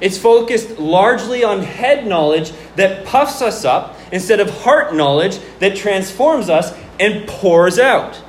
It's 0.00 0.16
focused 0.16 0.78
largely 0.78 1.42
on 1.42 1.62
head 1.62 2.06
knowledge 2.06 2.52
that 2.76 3.04
puffs 3.04 3.42
us 3.42 3.64
up 3.64 3.96
instead 4.12 4.40
of 4.40 4.48
heart 4.62 4.94
knowledge 4.94 5.38
that 5.58 5.76
transforms 5.76 6.48
us 6.48 6.72
and 7.00 7.28
pours 7.28 7.78
out. 7.78 8.22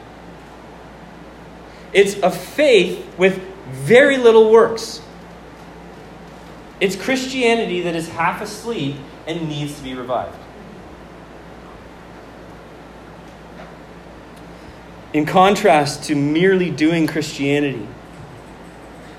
It's 1.93 2.15
a 2.15 2.31
faith 2.31 3.05
with 3.17 3.41
very 3.69 4.17
little 4.17 4.51
works. 4.51 5.01
It's 6.79 6.95
Christianity 6.95 7.81
that 7.81 7.95
is 7.95 8.09
half 8.09 8.41
asleep 8.41 8.95
and 9.27 9.49
needs 9.49 9.75
to 9.77 9.83
be 9.83 9.93
revived. 9.93 10.37
In 15.11 15.25
contrast 15.25 16.03
to 16.05 16.15
merely 16.15 16.69
doing 16.69 17.07
Christianity, 17.07 17.87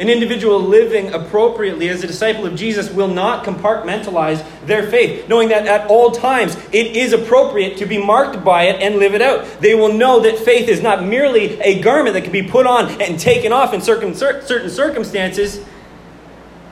an 0.01 0.09
individual 0.09 0.59
living 0.59 1.13
appropriately 1.13 1.91
as 1.91 2.03
a 2.03 2.07
disciple 2.07 2.47
of 2.47 2.57
Jesus 2.57 2.91
will 2.91 3.07
not 3.07 3.45
compartmentalize 3.45 4.45
their 4.65 4.91
faith, 4.91 5.29
knowing 5.29 5.51
that 5.51 5.67
at 5.67 5.87
all 5.89 6.11
times 6.11 6.57
it 6.73 6.97
is 6.97 7.13
appropriate 7.13 7.77
to 7.77 7.87
be 7.87 7.99
marked 7.99 8.43
by 8.43 8.65
it 8.65 8.81
and 8.81 8.97
live 8.97 9.15
it 9.15 9.21
out. 9.21 9.61
They 9.61 9.75
will 9.75 9.93
know 9.93 10.21
that 10.21 10.39
faith 10.39 10.69
is 10.69 10.81
not 10.81 11.05
merely 11.05 11.61
a 11.61 11.83
garment 11.83 12.15
that 12.15 12.23
can 12.23 12.33
be 12.33 12.43
put 12.43 12.67
on 12.67 13.01
and 13.01 13.21
taken 13.21 13.53
off 13.53 13.75
in 13.75 13.83
certain 13.83 14.15
circumstances, 14.15 15.63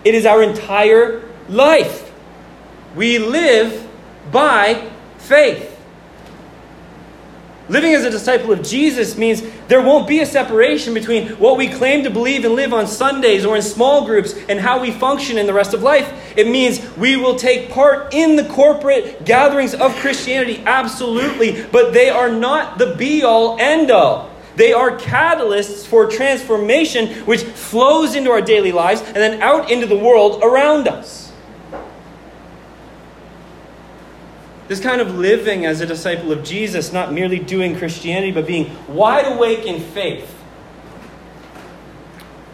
it 0.05 0.15
is 0.15 0.25
our 0.25 0.43
entire 0.43 1.23
life. 1.49 2.11
We 2.97 3.19
live 3.19 3.87
by 4.33 4.91
faith. 5.19 5.78
Living 7.69 7.93
as 7.93 8.05
a 8.05 8.11
disciple 8.11 8.51
of 8.51 8.63
Jesus 8.63 9.19
means 9.19 9.43
there 9.69 9.83
won't 9.83 10.09
be 10.09 10.21
a 10.21 10.27
separation 10.27 10.95
between 10.95 11.29
what 11.33 11.59
we 11.59 11.69
claim 11.69 12.03
to 12.05 12.11
believe 12.11 12.47
and 12.47 12.55
live 12.55 12.73
on 12.73 12.87
Sundays 12.87 13.45
or 13.45 13.57
in 13.57 13.63
small 13.63 14.07
groups 14.07 14.35
and 14.49 14.59
how 14.59 14.81
we 14.81 14.91
function 14.91 15.37
in 15.37 15.47
the 15.47 15.53
rest 15.53 15.75
of 15.75 15.83
life. 15.83 16.11
It 16.35 16.49
means 16.49 16.81
we 16.97 17.17
will 17.17 17.37
take 17.37 17.71
part 17.71 18.15
in 18.15 18.37
the 18.37 18.45
corporate 18.45 19.27
gatherings 19.27 19.75
of 19.75 19.95
Christianity, 19.97 20.63
absolutely, 20.65 21.63
but 21.71 21.93
they 21.93 22.09
are 22.09 22.31
not 22.31 22.79
the 22.79 22.95
be 22.97 23.23
all 23.23 23.59
end 23.61 23.91
all. 23.91 24.31
They 24.57 24.73
are 24.73 24.97
catalysts 24.97 25.87
for 25.87 26.07
transformation 26.07 27.09
which 27.27 27.43
flows 27.43 28.17
into 28.17 28.31
our 28.31 28.41
daily 28.41 28.73
lives 28.73 29.03
and 29.03 29.17
then 29.17 29.43
out 29.43 29.71
into 29.71 29.87
the 29.87 29.97
world 29.97 30.43
around 30.43 30.89
us. 30.89 31.28
This 34.69 34.81
kind 34.81 35.01
of 35.01 35.17
living 35.17 35.65
as 35.65 35.81
a 35.81 35.87
disciple 35.87 36.31
of 36.31 36.45
Jesus, 36.45 36.93
not 36.93 37.13
merely 37.13 37.39
doing 37.39 37.77
Christianity, 37.77 38.31
but 38.31 38.47
being 38.47 38.71
wide 38.87 39.27
awake 39.27 39.65
in 39.65 39.81
faith. 39.81 40.35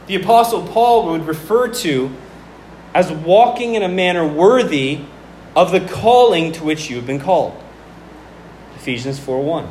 The 0.06 0.14
Apostle 0.16 0.66
Paul 0.68 1.10
would 1.10 1.26
refer 1.26 1.68
to 1.68 2.14
as 2.94 3.10
walking 3.10 3.74
in 3.74 3.82
a 3.82 3.88
manner 3.88 4.26
worthy 4.26 5.00
of 5.56 5.72
the 5.72 5.80
calling 5.80 6.52
to 6.52 6.64
which 6.64 6.88
you 6.88 6.96
have 6.96 7.06
been 7.06 7.20
called. 7.20 7.60
Ephesians 8.76 9.18
4 9.18 9.42
1. 9.42 9.64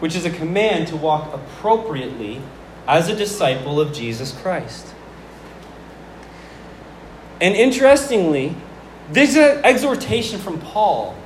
Which 0.00 0.14
is 0.14 0.26
a 0.26 0.30
command 0.30 0.88
to 0.88 0.96
walk 0.96 1.32
appropriately 1.32 2.42
as 2.86 3.08
a 3.08 3.16
disciple 3.16 3.80
of 3.80 3.92
Jesus 3.92 4.32
Christ. 4.32 4.86
And 7.40 7.54
interestingly, 7.54 8.54
this 9.12 9.36
exhortation 9.36 10.38
from 10.38 10.60
Paul 10.60 11.16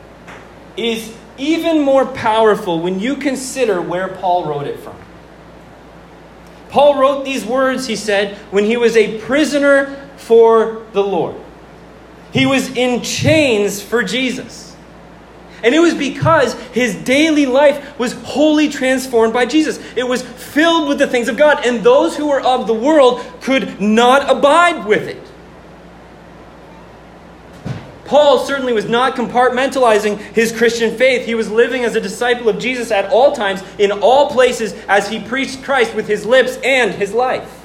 is 0.76 1.14
even 1.36 1.80
more 1.82 2.06
powerful 2.06 2.80
when 2.80 3.00
you 3.00 3.16
consider 3.16 3.80
where 3.80 4.08
Paul 4.08 4.46
wrote 4.46 4.66
it 4.66 4.78
from. 4.80 4.96
Paul 6.70 6.98
wrote 6.98 7.24
these 7.24 7.44
words, 7.44 7.86
he 7.86 7.96
said, 7.96 8.36
when 8.50 8.64
he 8.64 8.76
was 8.76 8.96
a 8.96 9.20
prisoner 9.20 10.10
for 10.16 10.84
the 10.92 11.02
Lord. 11.02 11.36
He 12.32 12.46
was 12.46 12.68
in 12.76 13.02
chains 13.02 13.80
for 13.80 14.02
Jesus. 14.02 14.74
And 15.62 15.74
it 15.74 15.78
was 15.78 15.94
because 15.94 16.54
his 16.72 16.94
daily 16.94 17.46
life 17.46 17.98
was 17.98 18.12
wholly 18.12 18.68
transformed 18.68 19.32
by 19.32 19.46
Jesus. 19.46 19.78
It 19.96 20.06
was 20.06 20.22
filled 20.22 20.88
with 20.88 20.98
the 20.98 21.06
things 21.06 21.28
of 21.28 21.36
God, 21.36 21.64
and 21.64 21.82
those 21.82 22.16
who 22.16 22.26
were 22.26 22.40
of 22.40 22.66
the 22.66 22.74
world 22.74 23.24
could 23.40 23.80
not 23.80 24.28
abide 24.28 24.84
with 24.84 25.08
it. 25.08 25.22
Paul 28.04 28.44
certainly 28.44 28.72
was 28.72 28.88
not 28.88 29.16
compartmentalizing 29.16 30.18
his 30.18 30.52
Christian 30.52 30.96
faith. 30.96 31.24
He 31.24 31.34
was 31.34 31.50
living 31.50 31.84
as 31.84 31.96
a 31.96 32.00
disciple 32.00 32.48
of 32.48 32.58
Jesus 32.58 32.90
at 32.90 33.10
all 33.10 33.32
times, 33.32 33.62
in 33.78 33.90
all 33.92 34.30
places, 34.30 34.74
as 34.88 35.08
he 35.08 35.20
preached 35.20 35.62
Christ 35.62 35.94
with 35.94 36.06
his 36.06 36.26
lips 36.26 36.58
and 36.62 36.92
his 36.92 37.12
life. 37.12 37.63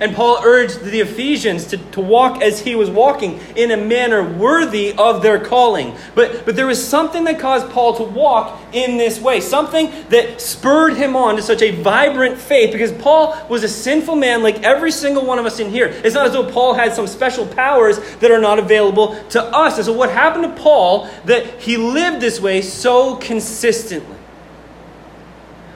And 0.00 0.14
Paul 0.14 0.40
urged 0.44 0.80
the 0.84 1.00
Ephesians 1.00 1.66
to, 1.66 1.76
to 1.76 2.00
walk 2.00 2.40
as 2.40 2.60
he 2.60 2.76
was 2.76 2.88
walking 2.88 3.40
in 3.56 3.72
a 3.72 3.76
manner 3.76 4.22
worthy 4.22 4.94
of 4.96 5.22
their 5.22 5.40
calling. 5.40 5.96
But, 6.14 6.44
but 6.44 6.54
there 6.54 6.66
was 6.66 6.84
something 6.86 7.24
that 7.24 7.40
caused 7.40 7.68
Paul 7.70 7.96
to 7.96 8.04
walk 8.04 8.60
in 8.72 8.96
this 8.96 9.20
way, 9.20 9.40
something 9.40 9.90
that 10.10 10.40
spurred 10.40 10.96
him 10.96 11.16
on 11.16 11.36
to 11.36 11.42
such 11.42 11.62
a 11.62 11.72
vibrant 11.82 12.38
faith, 12.38 12.72
because 12.72 12.92
Paul 12.92 13.36
was 13.48 13.64
a 13.64 13.68
sinful 13.68 14.14
man 14.14 14.42
like 14.42 14.62
every 14.62 14.92
single 14.92 15.24
one 15.24 15.38
of 15.38 15.46
us 15.46 15.58
in 15.58 15.70
here. 15.70 15.86
It's 15.86 16.14
not 16.14 16.26
as 16.26 16.32
though 16.32 16.48
Paul 16.50 16.74
had 16.74 16.92
some 16.92 17.06
special 17.06 17.46
powers 17.46 17.98
that 18.16 18.30
are 18.30 18.40
not 18.40 18.58
available 18.58 19.20
to 19.30 19.42
us. 19.42 19.76
And 19.78 19.86
so, 19.86 19.92
what 19.92 20.10
happened 20.10 20.44
to 20.44 20.62
Paul 20.62 21.08
that 21.24 21.60
he 21.60 21.76
lived 21.76 22.20
this 22.20 22.40
way 22.40 22.62
so 22.62 23.16
consistently? 23.16 24.17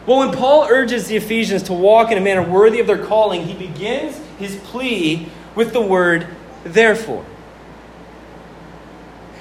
Well, 0.07 0.19
when 0.19 0.33
Paul 0.33 0.67
urges 0.69 1.07
the 1.07 1.17
Ephesians 1.17 1.63
to 1.65 1.73
walk 1.73 2.11
in 2.11 2.19
a 2.19 2.21
manner 2.21 2.43
worthy 2.43 2.81
of 2.81 2.87
their 2.89 3.05
calling, 3.05 3.45
he 3.45 3.55
begins 3.55 4.19
his 4.39 4.57
plea 4.57 5.29
with 5.55 5.73
the 5.73 5.81
word 5.81 6.27
therefore. 6.65 7.25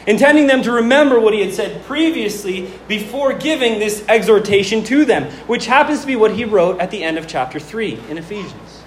Intending 0.06 0.48
them 0.48 0.62
to 0.64 0.72
remember 0.72 1.20
what 1.20 1.34
he 1.34 1.42
had 1.42 1.54
said 1.54 1.84
previously 1.86 2.72
before 2.88 3.34
giving 3.34 3.80
this 3.80 4.04
exhortation 4.08 4.84
to 4.86 5.06
them, 5.06 5.32
which 5.48 5.66
happens 5.66 6.02
to 6.02 6.08
be 6.08 6.16
what 6.16 6.34
he 6.34 6.46
wrote 6.46 6.80
at 6.80 6.92
the 6.92 7.04
end 7.04 7.18
of 7.18 7.28
chapter 7.28 7.60
3 7.60 8.00
in 8.10 8.18
Ephesians. 8.18 8.84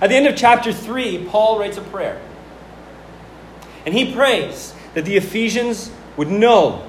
At 0.00 0.08
the 0.08 0.16
end 0.16 0.26
of 0.26 0.36
chapter 0.36 0.72
3, 0.72 1.26
Paul 1.28 1.58
writes 1.58 1.78
a 1.78 1.82
prayer. 1.82 2.20
And 3.86 3.94
he 3.94 4.12
prays 4.12 4.74
that 4.94 5.04
the 5.04 5.16
Ephesians 5.16 5.90
would 6.16 6.30
know 6.30 6.88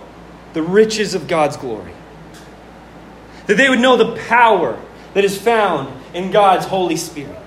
the 0.53 0.61
riches 0.61 1.15
of 1.15 1.27
God's 1.27 1.57
glory 1.57 1.93
that 3.47 3.57
they 3.57 3.69
would 3.69 3.79
know 3.79 3.97
the 3.97 4.15
power 4.27 4.79
that 5.13 5.23
is 5.23 5.37
found 5.37 5.93
in 6.13 6.31
God's 6.31 6.65
Holy 6.65 6.97
Spirit. 6.97 7.37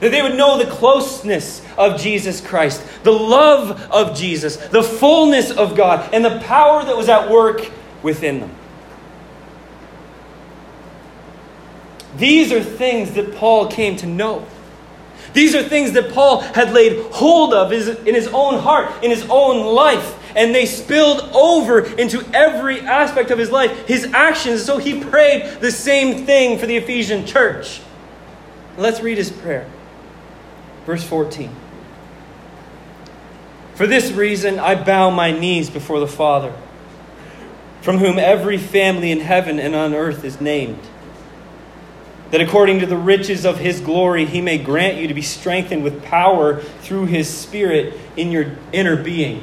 That 0.00 0.10
they 0.10 0.20
would 0.20 0.36
know 0.36 0.58
the 0.58 0.70
closeness 0.70 1.62
of 1.78 1.98
Jesus 2.00 2.40
Christ, 2.40 2.82
the 3.02 3.12
love 3.12 3.80
of 3.90 4.14
Jesus, 4.16 4.56
the 4.56 4.82
fullness 4.82 5.50
of 5.50 5.74
God, 5.74 6.12
and 6.12 6.24
the 6.24 6.38
power 6.40 6.84
that 6.84 6.96
was 6.96 7.08
at 7.08 7.30
work 7.30 7.70
within 8.02 8.40
them. 8.40 8.50
These 12.16 12.52
are 12.52 12.62
things 12.62 13.12
that 13.12 13.34
Paul 13.36 13.68
came 13.68 13.96
to 13.96 14.06
know. 14.06 14.46
These 15.32 15.54
are 15.54 15.62
things 15.62 15.92
that 15.92 16.12
Paul 16.12 16.40
had 16.40 16.72
laid 16.72 17.12
hold 17.12 17.52
of 17.52 17.72
in 17.72 18.14
his 18.14 18.28
own 18.28 18.58
heart, 18.58 19.04
in 19.04 19.10
his 19.10 19.26
own 19.28 19.74
life 19.74 20.14
and 20.36 20.54
they 20.54 20.66
spilled 20.66 21.22
over 21.34 21.80
into 21.80 22.22
every 22.34 22.80
aspect 22.82 23.30
of 23.30 23.38
his 23.38 23.50
life, 23.50 23.88
his 23.88 24.04
actions. 24.12 24.62
So 24.62 24.76
he 24.76 25.02
prayed 25.02 25.60
the 25.60 25.72
same 25.72 26.26
thing 26.26 26.58
for 26.58 26.66
the 26.66 26.76
Ephesian 26.76 27.24
church. 27.26 27.80
Let's 28.76 29.00
read 29.00 29.16
his 29.16 29.30
prayer. 29.30 29.66
Verse 30.84 31.02
14. 31.02 31.50
For 33.74 33.86
this 33.86 34.12
reason, 34.12 34.58
I 34.58 34.74
bow 34.74 35.10
my 35.10 35.32
knees 35.32 35.70
before 35.70 36.00
the 36.00 36.06
Father, 36.06 36.54
from 37.80 37.96
whom 37.96 38.18
every 38.18 38.58
family 38.58 39.10
in 39.10 39.20
heaven 39.20 39.58
and 39.58 39.74
on 39.74 39.94
earth 39.94 40.22
is 40.22 40.38
named. 40.38 40.80
That 42.30 42.42
according 42.42 42.80
to 42.80 42.86
the 42.86 42.96
riches 42.96 43.46
of 43.46 43.58
his 43.58 43.80
glory, 43.80 44.26
he 44.26 44.42
may 44.42 44.58
grant 44.58 44.98
you 44.98 45.08
to 45.08 45.14
be 45.14 45.22
strengthened 45.22 45.82
with 45.82 46.02
power 46.04 46.60
through 46.60 47.06
his 47.06 47.32
Spirit 47.32 47.98
in 48.16 48.30
your 48.30 48.52
inner 48.72 49.02
being 49.02 49.42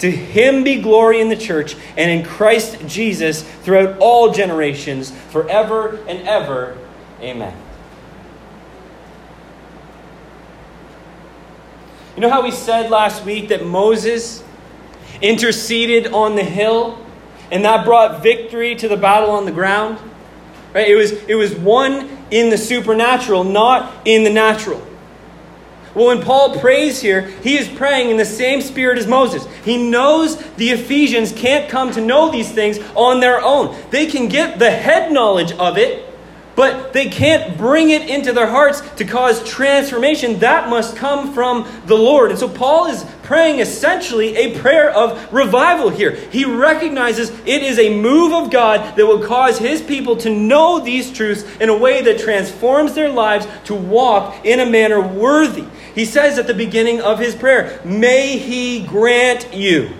to 0.00 0.10
him 0.10 0.64
be 0.64 0.80
glory 0.80 1.20
in 1.20 1.28
the 1.28 1.36
church 1.36 1.76
and 1.96 2.10
in 2.10 2.24
Christ 2.24 2.86
Jesus 2.86 3.42
throughout 3.42 3.98
all 3.98 4.32
generations, 4.32 5.10
forever 5.10 5.98
and 6.08 6.26
ever. 6.26 6.76
Amen. 7.20 7.56
You 12.16 12.22
know 12.22 12.30
how 12.30 12.42
we 12.42 12.50
said 12.50 12.90
last 12.90 13.24
week 13.24 13.48
that 13.48 13.64
Moses 13.64 14.42
interceded 15.22 16.08
on 16.08 16.34
the 16.34 16.44
hill 16.44 16.98
and 17.50 17.64
that 17.64 17.84
brought 17.84 18.22
victory 18.22 18.74
to 18.76 18.88
the 18.88 18.96
battle 18.96 19.30
on 19.30 19.44
the 19.44 19.52
ground? 19.52 19.98
Right? 20.74 20.88
It 20.88 20.96
was, 20.96 21.12
it 21.12 21.34
was 21.34 21.54
one 21.54 22.18
in 22.30 22.50
the 22.50 22.58
supernatural, 22.58 23.44
not 23.44 24.06
in 24.06 24.24
the 24.24 24.30
natural. 24.30 24.86
Well, 25.94 26.06
when 26.06 26.22
Paul 26.22 26.60
prays 26.60 27.00
here, 27.00 27.22
he 27.42 27.58
is 27.58 27.68
praying 27.68 28.10
in 28.10 28.16
the 28.16 28.24
same 28.24 28.60
spirit 28.60 28.98
as 28.98 29.06
Moses. 29.06 29.46
He 29.64 29.90
knows 29.90 30.36
the 30.54 30.70
Ephesians 30.70 31.32
can't 31.32 31.68
come 31.68 31.90
to 31.92 32.00
know 32.00 32.30
these 32.30 32.50
things 32.50 32.78
on 32.94 33.20
their 33.20 33.40
own. 33.40 33.76
They 33.90 34.06
can 34.06 34.28
get 34.28 34.58
the 34.58 34.70
head 34.70 35.10
knowledge 35.10 35.52
of 35.52 35.78
it, 35.78 36.06
but 36.54 36.92
they 36.92 37.08
can't 37.08 37.56
bring 37.56 37.90
it 37.90 38.08
into 38.08 38.32
their 38.32 38.46
hearts 38.46 38.82
to 38.96 39.04
cause 39.04 39.42
transformation. 39.48 40.40
That 40.40 40.68
must 40.68 40.94
come 40.94 41.32
from 41.32 41.66
the 41.86 41.96
Lord. 41.96 42.30
And 42.30 42.38
so 42.38 42.48
Paul 42.48 42.86
is 42.86 43.04
praying 43.22 43.60
essentially 43.60 44.36
a 44.36 44.58
prayer 44.58 44.90
of 44.90 45.32
revival 45.32 45.88
here. 45.88 46.10
He 46.10 46.44
recognizes 46.44 47.30
it 47.46 47.62
is 47.62 47.78
a 47.78 48.00
move 48.00 48.32
of 48.32 48.50
God 48.50 48.96
that 48.96 49.06
will 49.06 49.24
cause 49.24 49.56
his 49.56 49.80
people 49.80 50.16
to 50.16 50.30
know 50.30 50.80
these 50.80 51.12
truths 51.12 51.44
in 51.60 51.68
a 51.68 51.76
way 51.78 52.02
that 52.02 52.18
transforms 52.18 52.94
their 52.94 53.08
lives 53.08 53.46
to 53.64 53.74
walk 53.74 54.44
in 54.44 54.60
a 54.60 54.66
manner 54.66 55.00
worthy. 55.00 55.64
He 56.00 56.06
says 56.06 56.38
at 56.38 56.46
the 56.46 56.54
beginning 56.54 57.02
of 57.02 57.18
his 57.18 57.34
prayer, 57.34 57.78
May 57.84 58.38
he 58.38 58.86
grant 58.86 59.52
you. 59.52 59.90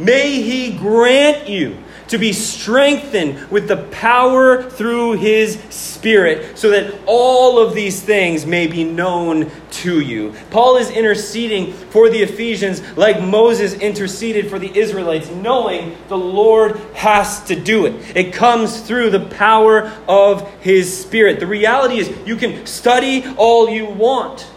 May 0.00 0.42
he 0.42 0.76
grant 0.76 1.48
you 1.48 1.78
to 2.08 2.18
be 2.18 2.32
strengthened 2.32 3.48
with 3.48 3.68
the 3.68 3.76
power 3.76 4.68
through 4.68 5.12
his 5.12 5.60
Spirit, 5.70 6.58
so 6.58 6.70
that 6.70 6.92
all 7.06 7.60
of 7.60 7.72
these 7.72 8.02
things 8.02 8.46
may 8.46 8.66
be 8.66 8.82
known 8.82 9.48
to 9.70 10.00
you. 10.00 10.34
Paul 10.50 10.76
is 10.76 10.90
interceding 10.90 11.72
for 11.72 12.10
the 12.10 12.22
Ephesians 12.22 12.82
like 12.96 13.22
Moses 13.22 13.74
interceded 13.74 14.50
for 14.50 14.58
the 14.58 14.76
Israelites, 14.76 15.30
knowing 15.30 15.96
the 16.08 16.18
Lord 16.18 16.78
has 16.94 17.44
to 17.44 17.54
do 17.54 17.86
it. 17.86 18.16
It 18.16 18.32
comes 18.32 18.80
through 18.80 19.10
the 19.10 19.20
power 19.20 19.92
of 20.08 20.52
his 20.62 21.00
Spirit. 21.00 21.38
The 21.38 21.46
reality 21.46 21.98
is, 21.98 22.12
you 22.26 22.34
can 22.34 22.66
study 22.66 23.24
all 23.36 23.70
you 23.70 23.86
want. 23.86 24.50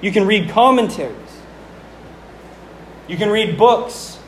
You 0.00 0.12
can 0.12 0.26
read 0.26 0.50
commentaries. 0.50 1.16
You 3.08 3.16
can 3.16 3.30
read 3.30 3.56
books. 3.56 4.18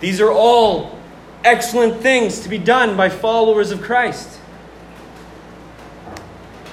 These 0.00 0.20
are 0.20 0.30
all 0.30 0.98
excellent 1.44 2.00
things 2.00 2.40
to 2.40 2.48
be 2.48 2.58
done 2.58 2.96
by 2.96 3.08
followers 3.08 3.70
of 3.70 3.82
Christ. 3.82 4.38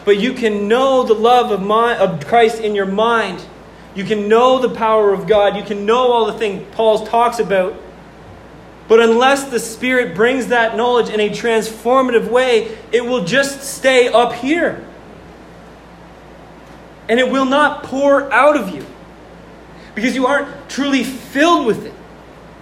But 0.05 0.19
you 0.19 0.33
can 0.33 0.67
know 0.67 1.03
the 1.03 1.13
love 1.13 1.51
of, 1.51 1.69
of 1.69 2.25
Christ 2.25 2.61
in 2.61 2.73
your 2.73 2.85
mind. 2.85 3.43
You 3.95 4.03
can 4.03 4.27
know 4.27 4.59
the 4.59 4.73
power 4.73 5.13
of 5.13 5.27
God. 5.27 5.55
You 5.55 5.63
can 5.63 5.85
know 5.85 6.11
all 6.11 6.25
the 6.25 6.33
things 6.33 6.65
Paul 6.71 7.05
talks 7.05 7.39
about. 7.39 7.75
But 8.87 8.99
unless 8.99 9.45
the 9.45 9.59
Spirit 9.59 10.15
brings 10.15 10.47
that 10.47 10.75
knowledge 10.75 11.09
in 11.09 11.19
a 11.19 11.29
transformative 11.29 12.29
way, 12.29 12.75
it 12.91 13.05
will 13.05 13.23
just 13.23 13.61
stay 13.61 14.07
up 14.07 14.33
here. 14.33 14.83
And 17.09 17.19
it 17.19 17.29
will 17.29 17.45
not 17.45 17.83
pour 17.83 18.31
out 18.31 18.55
of 18.55 18.73
you 18.73 18.85
because 19.95 20.15
you 20.15 20.27
aren't 20.27 20.69
truly 20.69 21.03
filled 21.03 21.65
with 21.65 21.85
it, 21.85 21.88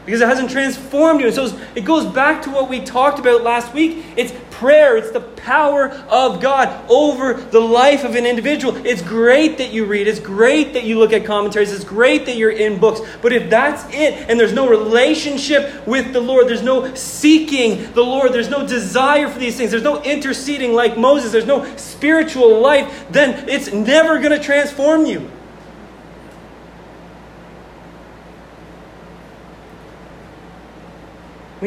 because 0.07 0.21
it 0.21 0.27
hasn't 0.29 0.49
transformed 0.49 1.19
you. 1.19 1.25
And 1.25 1.35
so 1.35 1.59
it 1.75 1.83
goes 1.83 2.05
back 2.05 2.41
to 2.43 2.49
what 2.49 2.69
we 2.69 2.79
talked 2.79 3.19
about 3.19 3.43
last 3.43 3.73
week. 3.73 4.05
It's 4.15 4.31
prayer, 4.51 4.95
it's 4.95 5.11
the 5.11 5.19
power 5.19 5.89
of 6.07 6.41
God 6.41 6.89
over 6.89 7.33
the 7.33 7.59
life 7.59 8.05
of 8.05 8.15
an 8.15 8.25
individual. 8.25 8.73
It's 8.85 9.01
great 9.01 9.57
that 9.57 9.73
you 9.73 9.83
read, 9.83 10.07
it's 10.07 10.21
great 10.21 10.71
that 10.73 10.85
you 10.85 10.97
look 10.97 11.11
at 11.11 11.25
commentaries, 11.25 11.73
it's 11.73 11.83
great 11.83 12.25
that 12.25 12.37
you're 12.37 12.51
in 12.51 12.79
books. 12.79 13.01
But 13.21 13.33
if 13.33 13.49
that's 13.49 13.83
it, 13.93 14.29
and 14.29 14.39
there's 14.39 14.53
no 14.53 14.69
relationship 14.69 15.85
with 15.85 16.13
the 16.13 16.21
Lord, 16.21 16.47
there's 16.47 16.63
no 16.63 16.93
seeking 16.93 17.91
the 17.91 18.01
Lord, 18.01 18.31
there's 18.31 18.49
no 18.49 18.65
desire 18.65 19.27
for 19.27 19.39
these 19.39 19.57
things, 19.57 19.71
there's 19.71 19.83
no 19.83 20.01
interceding 20.03 20.73
like 20.73 20.97
Moses, 20.97 21.33
there's 21.33 21.45
no 21.45 21.75
spiritual 21.75 22.61
life, 22.61 23.07
then 23.09 23.49
it's 23.49 23.73
never 23.73 24.19
going 24.19 24.31
to 24.31 24.39
transform 24.39 25.05
you. 25.05 25.29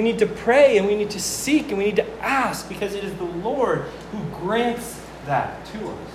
We 0.00 0.04
need 0.04 0.20
to 0.20 0.26
pray 0.26 0.78
and 0.78 0.86
we 0.86 0.96
need 0.96 1.10
to 1.10 1.20
seek 1.20 1.68
and 1.68 1.76
we 1.76 1.84
need 1.84 1.96
to 1.96 2.24
ask 2.24 2.66
because 2.70 2.94
it 2.94 3.04
is 3.04 3.14
the 3.16 3.24
Lord 3.24 3.80
who 4.12 4.24
grants 4.38 4.98
that 5.26 5.62
to 5.66 5.88
us. 5.88 6.10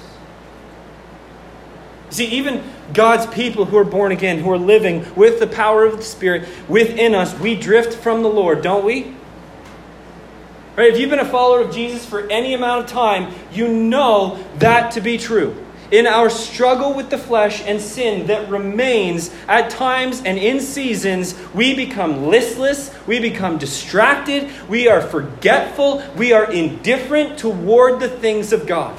See, 2.10 2.26
even 2.26 2.63
God's 2.95 3.28
people 3.28 3.65
who 3.65 3.78
are 3.78 3.84
born 3.84 4.12
again, 4.12 4.39
who 4.39 4.52
are 4.52 4.58
living 4.58 5.06
with 5.13 5.39
the 5.39 5.45
power 5.45 5.86
of 5.86 5.98
the 5.98 6.04
Spirit 6.04 6.50
within 6.67 7.13
us, 7.13 7.38
we 7.38 7.54
drift 7.54 7.93
from 7.93 8.24
the 8.24 8.28
Lord, 8.28 8.63
don't 8.63 8.84
we? 8.84 9.13
Right? 10.76 10.91
If 10.91 11.00
you've 11.00 11.12
been 11.12 11.19
a 11.19 11.24
follower 11.24 11.62
of 11.62 11.71
Jesus 11.71 12.04
for 12.04 12.28
any 12.32 12.56
amount 12.56 12.86
of 12.86 12.89
time, 12.89 13.36
you 13.52 13.67
know 13.67 14.43
that 14.58 14.93
to 14.93 15.02
be 15.02 15.19
true 15.19 15.63
in 15.91 16.08
our 16.08 16.30
struggle 16.30 16.93
with 16.93 17.10
the 17.10 17.17
flesh 17.17 17.62
and 17.65 17.80
sin 17.80 18.28
that 18.28 18.50
remains 18.50 19.32
at 19.48 19.69
times 19.69 20.21
and 20.24 20.38
in 20.38 20.60
seasons, 20.60 21.36
we 21.54 21.76
become 21.76 22.28
listless, 22.28 22.93
we 23.06 23.19
become 23.19 23.58
distracted, 23.58 24.52
we 24.67 24.88
are 24.88 25.02
forgetful, 25.02 26.04
we 26.15 26.34
are 26.34 26.52
indifferent 26.52 27.38
toward 27.38 28.00
the 28.00 28.10
things 28.10 28.52
of 28.52 28.65
God. 28.65 28.98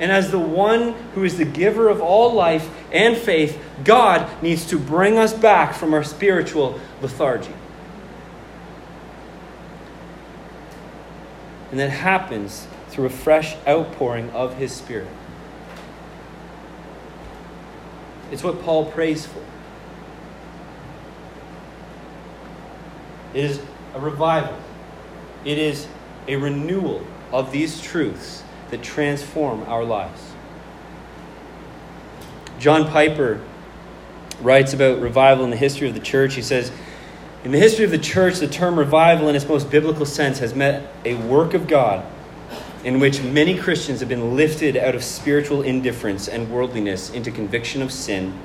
And 0.00 0.10
as 0.10 0.30
the 0.30 0.38
one 0.38 0.94
who 1.14 1.22
is 1.22 1.36
the 1.36 1.44
giver 1.44 1.88
of 1.88 2.00
all 2.00 2.32
life 2.32 2.68
and 2.90 3.16
faith, 3.16 3.62
God 3.84 4.28
needs 4.42 4.66
to 4.66 4.78
bring 4.78 5.18
us 5.18 5.32
back 5.32 5.74
from 5.74 5.94
our 5.94 6.02
spiritual 6.02 6.80
lethargy. 7.00 7.52
And 11.70 11.78
that 11.78 11.90
happens 11.90 12.66
through 12.92 13.06
a 13.06 13.10
fresh 13.10 13.56
outpouring 13.66 14.28
of 14.32 14.54
his 14.58 14.70
Spirit. 14.70 15.08
It's 18.30 18.44
what 18.44 18.60
Paul 18.62 18.84
prays 18.84 19.24
for. 19.24 19.42
It 23.32 23.44
is 23.44 23.62
a 23.94 24.00
revival, 24.00 24.58
it 25.46 25.56
is 25.56 25.86
a 26.28 26.36
renewal 26.36 27.02
of 27.32 27.50
these 27.50 27.80
truths 27.80 28.42
that 28.70 28.82
transform 28.82 29.62
our 29.62 29.84
lives. 29.84 30.20
John 32.58 32.86
Piper 32.86 33.40
writes 34.42 34.74
about 34.74 35.00
revival 35.00 35.44
in 35.44 35.50
the 35.50 35.56
history 35.56 35.88
of 35.88 35.94
the 35.94 36.00
church. 36.00 36.34
He 36.34 36.42
says, 36.42 36.70
In 37.42 37.52
the 37.52 37.58
history 37.58 37.86
of 37.86 37.90
the 37.90 37.98
church, 37.98 38.38
the 38.38 38.48
term 38.48 38.78
revival 38.78 39.30
in 39.30 39.34
its 39.34 39.48
most 39.48 39.70
biblical 39.70 40.04
sense 40.04 40.40
has 40.40 40.54
meant 40.54 40.86
a 41.06 41.14
work 41.14 41.54
of 41.54 41.66
God 41.66 42.04
in 42.84 42.98
which 42.98 43.22
many 43.22 43.56
Christians 43.56 44.00
have 44.00 44.08
been 44.08 44.36
lifted 44.36 44.76
out 44.76 44.94
of 44.94 45.04
spiritual 45.04 45.62
indifference 45.62 46.28
and 46.28 46.50
worldliness 46.50 47.10
into 47.10 47.30
conviction 47.30 47.80
of 47.80 47.92
sin, 47.92 48.38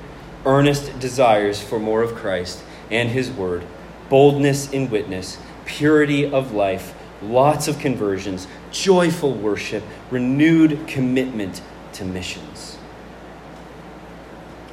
earnest 0.44 0.98
desires 1.00 1.60
for 1.60 1.78
more 1.78 2.02
of 2.02 2.14
Christ 2.14 2.62
and 2.90 3.08
His 3.10 3.30
Word, 3.30 3.64
boldness 4.08 4.72
in 4.72 4.90
witness, 4.90 5.38
purity 5.64 6.30
of 6.30 6.52
life, 6.52 6.94
lots 7.20 7.66
of 7.66 7.78
conversions, 7.78 8.46
joyful 8.70 9.34
worship, 9.34 9.82
renewed 10.10 10.86
commitment 10.86 11.60
to 11.94 12.04
missions. 12.04 12.78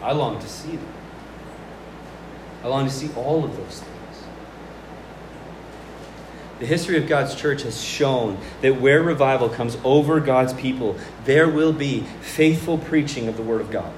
I 0.01 0.11
long 0.11 0.39
to 0.39 0.47
see 0.47 0.75
them. 0.75 0.93
I 2.63 2.67
long 2.67 2.85
to 2.85 2.91
see 2.91 3.09
all 3.15 3.43
of 3.43 3.57
those 3.57 3.79
things. 3.79 3.94
The 6.59 6.65
history 6.65 6.97
of 6.97 7.07
God's 7.07 7.35
church 7.35 7.63
has 7.63 7.83
shown 7.83 8.37
that 8.61 8.79
where 8.79 9.03
revival 9.03 9.49
comes 9.49 9.77
over 9.83 10.21
God's 10.21 10.53
people, 10.53 10.95
there 11.25 11.49
will 11.49 11.73
be 11.73 12.01
faithful 12.21 12.77
preaching 12.77 13.27
of 13.27 13.35
the 13.35 13.43
Word 13.43 13.59
of 13.59 13.71
God. 13.71 13.91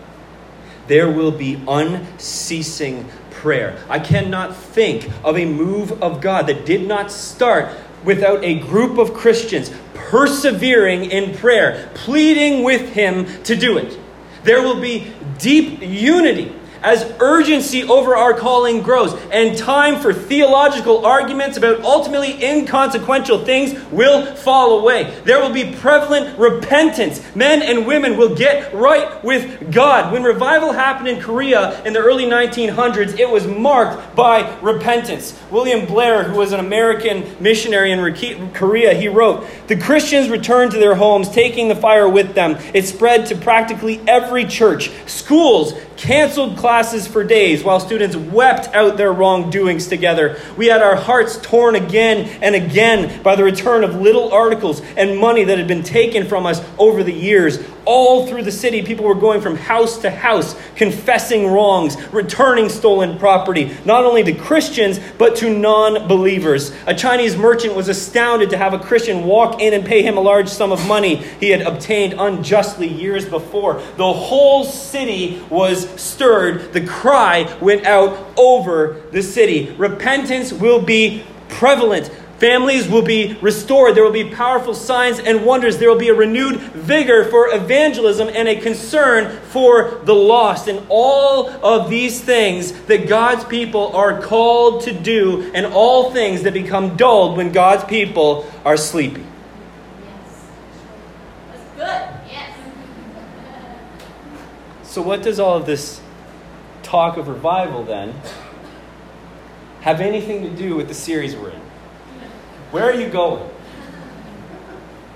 There 0.87 1.11
will 1.11 1.31
be 1.31 1.61
unceasing 1.67 3.07
prayer. 3.29 3.83
I 3.89 3.99
cannot 3.99 4.55
think 4.55 5.07
of 5.23 5.37
a 5.37 5.45
move 5.45 6.01
of 6.01 6.21
God 6.21 6.47
that 6.47 6.65
did 6.65 6.87
not 6.87 7.11
start 7.11 7.69
without 8.03 8.43
a 8.43 8.59
group 8.59 8.97
of 8.97 9.13
Christians 9.13 9.71
persevering 9.93 11.11
in 11.11 11.35
prayer, 11.37 11.91
pleading 11.93 12.63
with 12.63 12.93
Him 12.93 13.25
to 13.43 13.55
do 13.55 13.77
it. 13.77 13.99
There 14.43 14.61
will 14.61 14.79
be 14.79 15.13
deep 15.37 15.81
unity 15.81 16.56
as 16.83 17.03
urgency 17.19 17.83
over 17.83 18.15
our 18.15 18.33
calling 18.33 18.81
grows 18.81 19.13
and 19.31 19.57
time 19.57 19.99
for 19.99 20.13
theological 20.13 21.05
arguments 21.05 21.57
about 21.57 21.81
ultimately 21.81 22.43
inconsequential 22.43 23.45
things 23.45 23.79
will 23.91 24.25
fall 24.35 24.79
away. 24.79 25.13
There 25.23 25.41
will 25.41 25.53
be 25.53 25.73
prevalent 25.75 26.37
repentance. 26.37 27.21
Men 27.35 27.61
and 27.61 27.87
women 27.87 28.17
will 28.17 28.35
get 28.35 28.73
right 28.73 29.23
with 29.23 29.71
God. 29.73 30.11
When 30.11 30.23
revival 30.23 30.71
happened 30.71 31.07
in 31.07 31.21
Korea 31.21 31.83
in 31.83 31.93
the 31.93 31.99
early 31.99 32.25
1900s, 32.25 33.17
it 33.19 33.29
was 33.29 33.47
marked 33.47 34.15
by 34.15 34.57
repentance. 34.61 35.39
William 35.51 35.85
Blair, 35.85 36.23
who 36.23 36.37
was 36.37 36.51
an 36.51 36.59
American 36.59 37.25
missionary 37.39 37.91
in 37.91 38.51
Korea, 38.53 38.93
he 38.93 39.07
wrote, 39.07 39.47
The 39.67 39.77
Christians 39.77 40.29
returned 40.29 40.71
to 40.71 40.77
their 40.77 40.95
homes, 40.95 41.29
taking 41.29 41.67
the 41.67 41.75
fire 41.75 42.09
with 42.09 42.33
them. 42.33 42.57
It 42.73 42.85
spread 42.85 43.25
to 43.27 43.35
practically 43.35 44.01
every 44.07 44.45
church. 44.45 44.91
Schools 45.05 45.73
canceled 45.97 46.57
classes 46.57 47.07
for 47.07 47.23
days 47.23 47.63
while 47.63 47.79
students 47.79 48.15
wept 48.15 48.73
out 48.73 48.97
their 48.97 49.11
wrongdoings 49.11 49.87
together. 49.87 50.39
We 50.55 50.67
had 50.67 50.81
our 50.81 50.95
hearts 50.95 51.37
torn 51.37 51.75
again 51.75 52.29
and 52.41 52.55
again 52.55 53.21
by 53.23 53.35
the 53.35 53.43
return 53.43 53.83
of 53.83 53.95
little 53.95 54.31
articles 54.31 54.81
and 54.95 55.17
money 55.17 55.43
that 55.43 55.57
had 55.57 55.67
been 55.67 55.83
taken 55.83 56.27
from 56.27 56.45
us 56.45 56.63
over 56.77 57.03
the 57.03 57.13
years 57.13 57.59
all 57.87 58.27
through 58.27 58.43
the 58.43 58.51
city, 58.51 58.83
people 58.83 59.05
were 59.05 59.15
going 59.15 59.39
from 59.39 59.55
house 59.55 59.97
to 59.99 60.11
house, 60.11 60.55
confessing 60.75 61.47
wrongs, 61.47 61.95
returning 62.11 62.67
stolen 62.67 63.17
property, 63.17 63.75
not 63.85 64.03
only 64.03 64.23
to 64.23 64.33
Christians, 64.33 64.99
but 65.17 65.37
to 65.37 65.57
non 65.57 66.07
believers. 66.07 66.73
A 66.85 66.93
Chinese 66.93 67.37
merchant 67.37 67.75
was 67.75 67.87
astounded 67.87 68.49
to 68.49 68.57
have 68.57 68.73
a 68.73 68.79
Christian 68.79 69.23
walk 69.23 69.61
in 69.61 69.73
and 69.73 69.85
pay 69.85 70.03
him 70.03 70.17
a 70.17 70.21
large 70.21 70.49
sum 70.49 70.71
of 70.71 70.85
money 70.85 71.15
he 71.39 71.49
had 71.49 71.61
obtained 71.61 72.13
unjustly 72.19 72.87
years 72.87 73.25
before. 73.25 73.81
The 73.95 74.13
whole 74.13 74.65
city 74.65 75.41
was 75.49 75.89
stirred. 75.99 76.73
The 76.73 76.85
cry 76.85 77.57
went 77.61 77.85
out 77.85 78.33
over 78.37 79.01
the 79.11 79.23
city. 79.23 79.73
Repentance 79.77 80.51
will 80.51 80.81
be 80.81 81.23
prevalent 81.47 82.11
Families 82.39 82.87
will 82.87 83.01
be 83.01 83.35
restored. 83.41 83.95
There 83.95 84.03
will 84.03 84.11
be 84.11 84.29
powerful 84.29 84.75
signs 84.75 85.17
and 85.19 85.43
wonders. 85.43 85.79
There 85.79 85.89
will 85.89 85.97
be 85.97 86.09
a 86.09 86.13
renewed 86.13 86.57
vigor 86.57 87.25
for 87.25 87.51
evangelism 87.51 88.29
and 88.29 88.47
a 88.47 88.55
concern 88.55 89.39
for 89.47 90.01
the 90.03 90.13
lost. 90.13 90.67
And 90.67 90.85
all 90.87 91.49
of 91.49 91.89
these 91.89 92.21
things 92.21 92.73
that 92.83 93.07
God's 93.07 93.43
people 93.45 93.95
are 93.95 94.21
called 94.21 94.83
to 94.83 94.93
do, 94.93 95.51
and 95.55 95.65
all 95.65 96.11
things 96.11 96.43
that 96.43 96.53
become 96.53 96.95
dulled 96.95 97.37
when 97.37 97.51
God's 97.51 97.83
people 97.85 98.45
are 98.63 98.77
sleepy. 98.77 99.25
Yes. 100.03 100.45
That's 101.47 101.71
good. 101.71 102.31
Yes. 102.31 102.57
So, 104.83 105.01
what 105.01 105.23
does 105.23 105.39
all 105.39 105.57
of 105.57 105.65
this 105.65 106.01
talk 106.83 107.17
of 107.17 107.27
revival 107.27 107.83
then 107.83 108.13
have 109.81 110.01
anything 110.01 110.43
to 110.43 110.49
do 110.51 110.75
with 110.75 110.87
the 110.87 110.93
series 110.93 111.35
we're 111.35 111.49
in? 111.49 111.66
Where 112.71 112.83
are 112.83 112.93
you 112.93 113.09
going? 113.09 113.49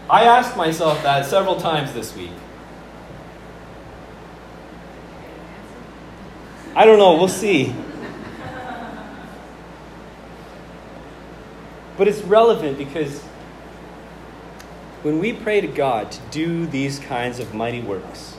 I 0.09 0.23
asked 0.23 0.57
myself 0.57 1.03
that 1.03 1.25
several 1.25 1.55
times 1.55 1.93
this 1.93 2.15
week. 2.15 2.31
I 6.75 6.85
don't 6.85 6.99
know, 6.99 7.15
we'll 7.15 7.27
see. 7.27 7.75
But 11.97 12.07
it's 12.07 12.21
relevant 12.21 12.77
because 12.77 13.21
when 15.03 15.19
we 15.19 15.33
pray 15.33 15.61
to 15.61 15.67
God 15.67 16.11
to 16.11 16.19
do 16.31 16.65
these 16.65 16.99
kinds 16.99 17.39
of 17.39 17.53
mighty 17.53 17.81
works, 17.81 18.37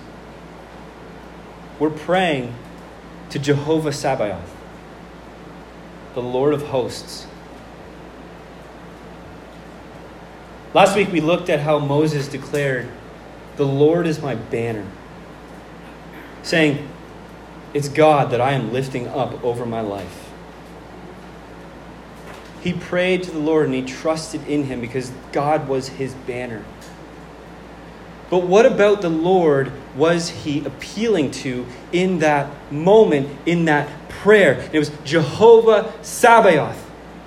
we're 1.78 1.90
praying 1.90 2.54
to 3.30 3.38
Jehovah 3.38 3.92
Sabaoth, 3.92 4.54
the 6.14 6.22
Lord 6.22 6.54
of 6.54 6.62
hosts. 6.62 7.26
Last 10.74 10.96
week 10.96 11.12
we 11.12 11.20
looked 11.20 11.50
at 11.50 11.60
how 11.60 11.78
Moses 11.78 12.28
declared, 12.28 12.88
The 13.56 13.66
Lord 13.66 14.06
is 14.06 14.22
my 14.22 14.34
banner, 14.34 14.86
saying, 16.42 16.88
It's 17.74 17.90
God 17.90 18.30
that 18.30 18.40
I 18.40 18.52
am 18.52 18.72
lifting 18.72 19.06
up 19.06 19.44
over 19.44 19.66
my 19.66 19.82
life. 19.82 20.30
He 22.62 22.72
prayed 22.72 23.22
to 23.24 23.30
the 23.30 23.38
Lord 23.38 23.66
and 23.66 23.74
he 23.74 23.82
trusted 23.82 24.46
in 24.48 24.64
him 24.64 24.80
because 24.80 25.12
God 25.32 25.68
was 25.68 25.88
his 25.88 26.14
banner. 26.14 26.64
But 28.30 28.46
what 28.46 28.64
about 28.64 29.02
the 29.02 29.10
Lord 29.10 29.72
was 29.94 30.30
he 30.30 30.64
appealing 30.64 31.32
to 31.32 31.66
in 31.92 32.20
that 32.20 32.72
moment, 32.72 33.28
in 33.44 33.66
that 33.66 34.08
prayer? 34.08 34.70
It 34.72 34.78
was 34.78 34.90
Jehovah 35.04 35.92
Sabaoth 36.00 36.81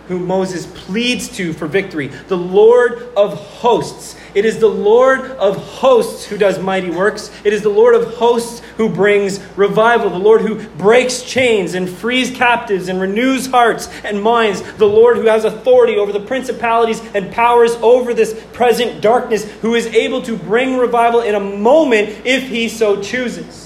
who 0.08 0.20
Moses 0.20 0.66
pleads 0.66 1.30
to 1.38 1.54
for 1.54 1.68
victory, 1.68 2.08
the 2.08 2.38
Lord 2.38 3.10
of 3.16 3.34
hosts. 3.34 4.16
It 4.34 4.46
is 4.46 4.60
the 4.60 4.68
Lord 4.68 5.22
of 5.22 5.56
hosts 5.56 6.26
who 6.26 6.38
does 6.38 6.60
mighty 6.60 6.90
works. 6.90 7.32
It 7.44 7.54
is 7.54 7.62
the 7.62 7.70
Lord 7.70 7.96
of 7.96 8.16
hosts 8.16 8.62
who 8.78 8.90
brings 8.90 9.40
revival, 9.58 10.10
the 10.10 10.20
Lord 10.20 10.42
who 10.42 10.68
breaks 10.78 11.24
chains 11.24 11.74
and 11.74 11.90
frees 11.90 12.32
captives 12.32 12.90
and 12.90 13.00
renews 13.00 13.48
hearts 13.48 13.90
and 14.04 14.22
minds, 14.22 14.62
the 14.74 14.88
Lord 14.88 15.18
who 15.18 15.28
has 15.28 15.46
authority 15.46 15.96
over 15.96 16.12
the 16.12 16.20
principalities 16.20 17.02
and 17.14 17.32
powers 17.32 17.72
over 17.76 18.14
this 18.14 18.34
present 18.52 19.02
darkness, 19.02 19.46
who 19.62 19.76
is 19.76 19.88
able 19.88 20.22
to 20.24 20.36
bring 20.36 20.78
revival 20.78 21.22
in 21.22 21.36
a 21.36 21.40
moment 21.40 22.10
if 22.26 22.48
he 22.50 22.68
so 22.68 23.02
chooses. 23.02 23.65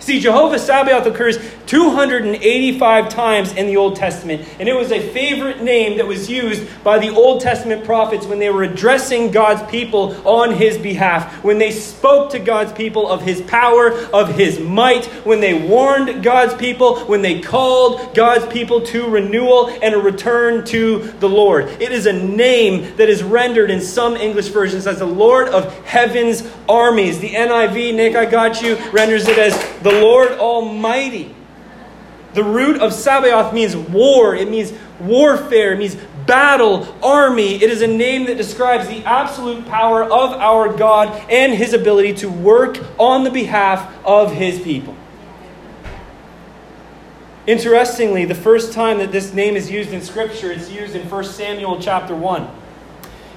See, 0.00 0.18
Jehovah 0.18 0.58
Sabaoth 0.58 1.06
occurs 1.06 1.38
285 1.66 3.08
times 3.10 3.52
in 3.52 3.66
the 3.66 3.76
Old 3.76 3.96
Testament, 3.96 4.48
and 4.58 4.68
it 4.68 4.74
was 4.74 4.90
a 4.90 5.12
favorite 5.12 5.62
name 5.62 5.98
that 5.98 6.06
was 6.06 6.28
used 6.28 6.66
by 6.82 6.98
the 6.98 7.10
Old 7.10 7.42
Testament 7.42 7.84
prophets 7.84 8.26
when 8.26 8.38
they 8.38 8.48
were 8.48 8.62
addressing 8.62 9.30
God's 9.30 9.62
people 9.70 10.16
on 10.26 10.54
his 10.54 10.78
behalf, 10.78 11.44
when 11.44 11.58
they 11.58 11.70
spoke 11.70 12.30
to 12.30 12.38
God's 12.38 12.72
people 12.72 13.08
of 13.08 13.20
his 13.20 13.42
power, 13.42 13.92
of 14.12 14.34
his 14.34 14.58
might, 14.58 15.04
when 15.26 15.40
they 15.40 15.54
warned 15.54 16.24
God's 16.24 16.54
people, 16.54 17.00
when 17.00 17.20
they 17.20 17.40
called 17.40 18.14
God's 18.14 18.50
people 18.50 18.80
to 18.86 19.06
renewal 19.06 19.68
and 19.82 19.94
a 19.94 19.98
return 19.98 20.64
to 20.66 21.12
the 21.20 21.28
Lord. 21.28 21.66
It 21.80 21.92
is 21.92 22.06
a 22.06 22.12
name 22.12 22.96
that 22.96 23.10
is 23.10 23.22
rendered 23.22 23.70
in 23.70 23.82
some 23.82 24.16
English 24.16 24.48
versions 24.48 24.86
as 24.86 24.98
the 24.98 25.06
Lord 25.06 25.48
of 25.48 25.72
heaven's 25.84 26.50
armies. 26.68 27.20
The 27.20 27.30
NIV, 27.30 27.94
Nick, 27.94 28.16
I 28.16 28.24
got 28.24 28.62
you, 28.62 28.76
renders 28.90 29.28
it 29.28 29.38
as 29.38 29.54
the 29.80 29.99
Lord 30.00 30.32
Almighty. 30.32 31.34
The 32.34 32.44
root 32.44 32.80
of 32.80 32.92
Sabaoth 32.92 33.52
means 33.52 33.76
war, 33.76 34.36
it 34.36 34.48
means 34.48 34.72
warfare, 35.00 35.72
it 35.72 35.78
means 35.78 35.96
battle, 36.26 36.94
army. 37.02 37.56
It 37.56 37.70
is 37.70 37.82
a 37.82 37.88
name 37.88 38.26
that 38.26 38.36
describes 38.36 38.86
the 38.86 39.04
absolute 39.04 39.66
power 39.66 40.04
of 40.04 40.32
our 40.34 40.72
God 40.72 41.08
and 41.28 41.52
his 41.52 41.72
ability 41.72 42.14
to 42.14 42.28
work 42.28 42.78
on 42.98 43.24
the 43.24 43.30
behalf 43.30 43.92
of 44.04 44.32
his 44.32 44.60
people. 44.60 44.94
Interestingly, 47.46 48.26
the 48.26 48.34
first 48.34 48.72
time 48.72 48.98
that 48.98 49.10
this 49.10 49.32
name 49.32 49.56
is 49.56 49.70
used 49.70 49.92
in 49.92 50.02
Scripture, 50.02 50.52
it's 50.52 50.70
used 50.70 50.94
in 50.94 51.08
1 51.08 51.24
Samuel 51.24 51.80
chapter 51.80 52.14
1 52.14 52.48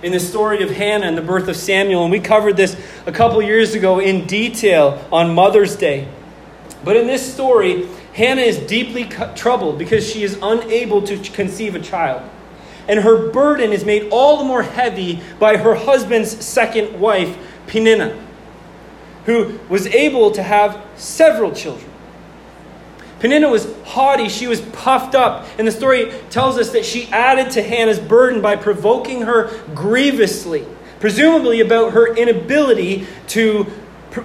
in 0.04 0.12
the 0.12 0.20
story 0.20 0.62
of 0.62 0.70
Hannah 0.70 1.08
and 1.08 1.18
the 1.18 1.22
birth 1.22 1.48
of 1.48 1.56
Samuel. 1.56 2.04
And 2.04 2.12
we 2.12 2.20
covered 2.20 2.58
this 2.58 2.78
a 3.08 3.12
couple 3.12 3.42
years 3.42 3.74
ago 3.74 4.00
in 4.00 4.28
detail 4.28 5.04
on 5.12 5.34
Mother's 5.34 5.76
Day. 5.76 6.08
But 6.84 6.98
in 6.98 7.08
this 7.08 7.34
story, 7.34 7.88
Hannah 8.14 8.42
is 8.42 8.58
deeply 8.58 9.06
troubled 9.36 9.78
because 9.78 10.08
she 10.08 10.24
is 10.24 10.38
unable 10.42 11.02
to 11.04 11.18
conceive 11.18 11.76
a 11.76 11.80
child. 11.80 12.30
And 12.88 13.00
her 13.00 13.30
burden 13.30 13.72
is 13.72 13.86
made 13.86 14.10
all 14.12 14.38
the 14.38 14.44
more 14.44 14.64
heavy 14.64 15.22
by 15.40 15.58
her 15.58 15.74
husband's 15.74 16.46
second 16.46 17.00
wife, 17.00 17.38
Peninnah, 17.68 18.22
who 19.26 19.58
was 19.70 19.88
able 19.88 20.32
to 20.32 20.44
have 20.44 20.84
several 20.96 21.54
children. 21.54 21.90
Peninnah 23.20 23.50
was 23.50 23.74
haughty, 23.86 24.28
she 24.28 24.48
was 24.48 24.60
puffed 24.60 25.16
up, 25.16 25.48
and 25.58 25.66
the 25.66 25.72
story 25.72 26.12
tells 26.30 26.58
us 26.58 26.72
that 26.72 26.84
she 26.84 27.08
added 27.08 27.52
to 27.52 27.64
Hannah's 27.64 28.00
burden 28.00 28.42
by 28.42 28.58
provoking 28.58 29.22
her 29.22 29.64
grievously, 29.74 30.66
presumably 31.00 31.62
about 31.62 31.94
her 31.94 32.14
inability 32.18 33.08
to 33.28 33.66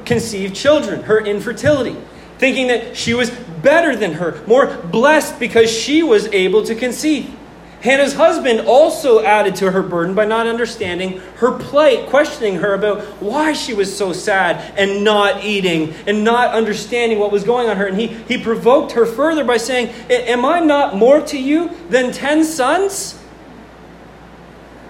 conceive 0.05 0.53
children, 0.53 1.05
her 1.05 1.25
infertility 1.25 1.97
thinking 2.39 2.69
that 2.69 2.97
she 2.97 3.15
was 3.15 3.31
better 3.31 3.95
than 3.97 4.15
her, 4.15 4.43
more 4.47 4.77
blessed 4.77 5.39
because 5.39 5.71
she 5.71 6.03
was 6.03 6.27
able 6.29 6.63
to 6.65 6.75
conceive. 6.75 7.35
Hannah's 7.81 8.15
husband 8.15 8.67
also 8.67 9.23
added 9.23 9.55
to 9.57 9.71
her 9.71 9.83
burden 9.83 10.15
by 10.15 10.25
not 10.25 10.49
understanding 10.49 11.21
her 11.37 11.53
plight, 11.53 12.09
questioning 12.09 12.57
her 12.57 12.75
about 12.75 13.03
why 13.23 13.53
she 13.53 13.73
was 13.73 13.97
so 13.97 14.13
sad 14.13 14.77
and 14.77 15.05
not 15.05 15.45
eating 15.45 15.95
and 16.07 16.25
not 16.25 16.55
understanding 16.55 17.21
what 17.21 17.31
was 17.31 17.45
going 17.45 17.69
on 17.69 17.77
her. 17.77 17.87
And 17.87 17.97
he, 17.97 18.09
he 18.09 18.43
provoked 18.43 18.93
her 18.93 19.07
further 19.07 19.45
by 19.45 19.59
saying, 19.59 19.91
Am 20.11 20.45
I 20.45 20.59
not 20.59 20.97
more 20.97 21.21
to 21.27 21.39
you 21.39 21.71
than 21.89 22.11
ten 22.11 22.45
sons? 22.45 23.23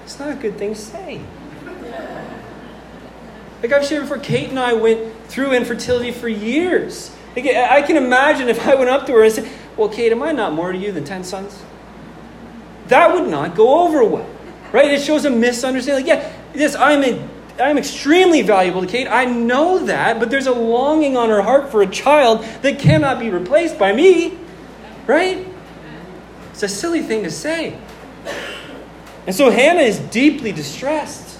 It's 0.05 0.19
not 0.19 0.31
a 0.31 0.37
good 0.37 0.57
thing 0.57 0.73
to 0.73 0.81
say. 0.81 1.21
Like 3.63 3.73
I've 3.73 3.85
shared 3.85 4.03
before, 4.03 4.19
Kate 4.19 4.49
and 4.49 4.59
I 4.59 4.73
went 4.73 5.15
through 5.27 5.53
infertility 5.53 6.13
for 6.13 6.29
years. 6.29 7.15
I 7.46 7.83
can 7.83 7.96
imagine 7.96 8.48
if 8.48 8.66
I 8.66 8.74
went 8.74 8.90
up 8.90 9.07
to 9.07 9.12
her 9.12 9.24
and 9.24 9.33
said, 9.33 9.48
Well, 9.77 9.88
Kate, 9.88 10.12
am 10.12 10.22
I 10.22 10.33
not 10.33 10.53
more 10.53 10.72
to 10.72 10.79
you 10.79 10.92
than 10.92 11.05
10 11.05 11.24
sons? 11.24 11.62
That 12.88 13.12
would 13.14 13.29
not 13.29 13.55
go 13.55 13.87
over 13.87 14.03
well, 14.05 14.29
right? 14.72 14.90
It 14.90 15.03
shows 15.03 15.24
a 15.24 15.31
misunderstanding. 15.31 16.07
Like, 16.07 16.22
yeah, 16.22 16.33
yes, 16.55 16.74
I'm, 16.74 17.05
a, 17.05 17.29
I'm 17.61 17.77
extremely 17.77 18.42
valuable 18.42 18.81
to 18.81 18.87
Kate. 18.87 19.09
I 19.09 19.27
know 19.27 19.81
that, 19.81 20.18
but 20.18 20.31
there's 20.31 20.46
a 20.46 20.53
longing 20.53 21.16
on 21.16 21.29
her 21.29 21.42
heart 21.42 21.70
for 21.70 21.83
a 21.83 21.87
child 21.87 22.44
that 22.62 22.79
cannot 22.79 23.20
be 23.20 23.29
replaced 23.29 23.79
by 23.79 23.92
me, 23.92 24.38
right? 25.07 25.46
It's 26.53 26.62
a 26.62 26.68
silly 26.68 27.03
thing 27.03 27.24
to 27.24 27.31
say. 27.31 27.79
And 29.27 29.37
so 29.37 29.51
Hannah 29.51 29.83
is 29.83 29.98
deeply 29.98 30.53
distressed. 30.53 31.38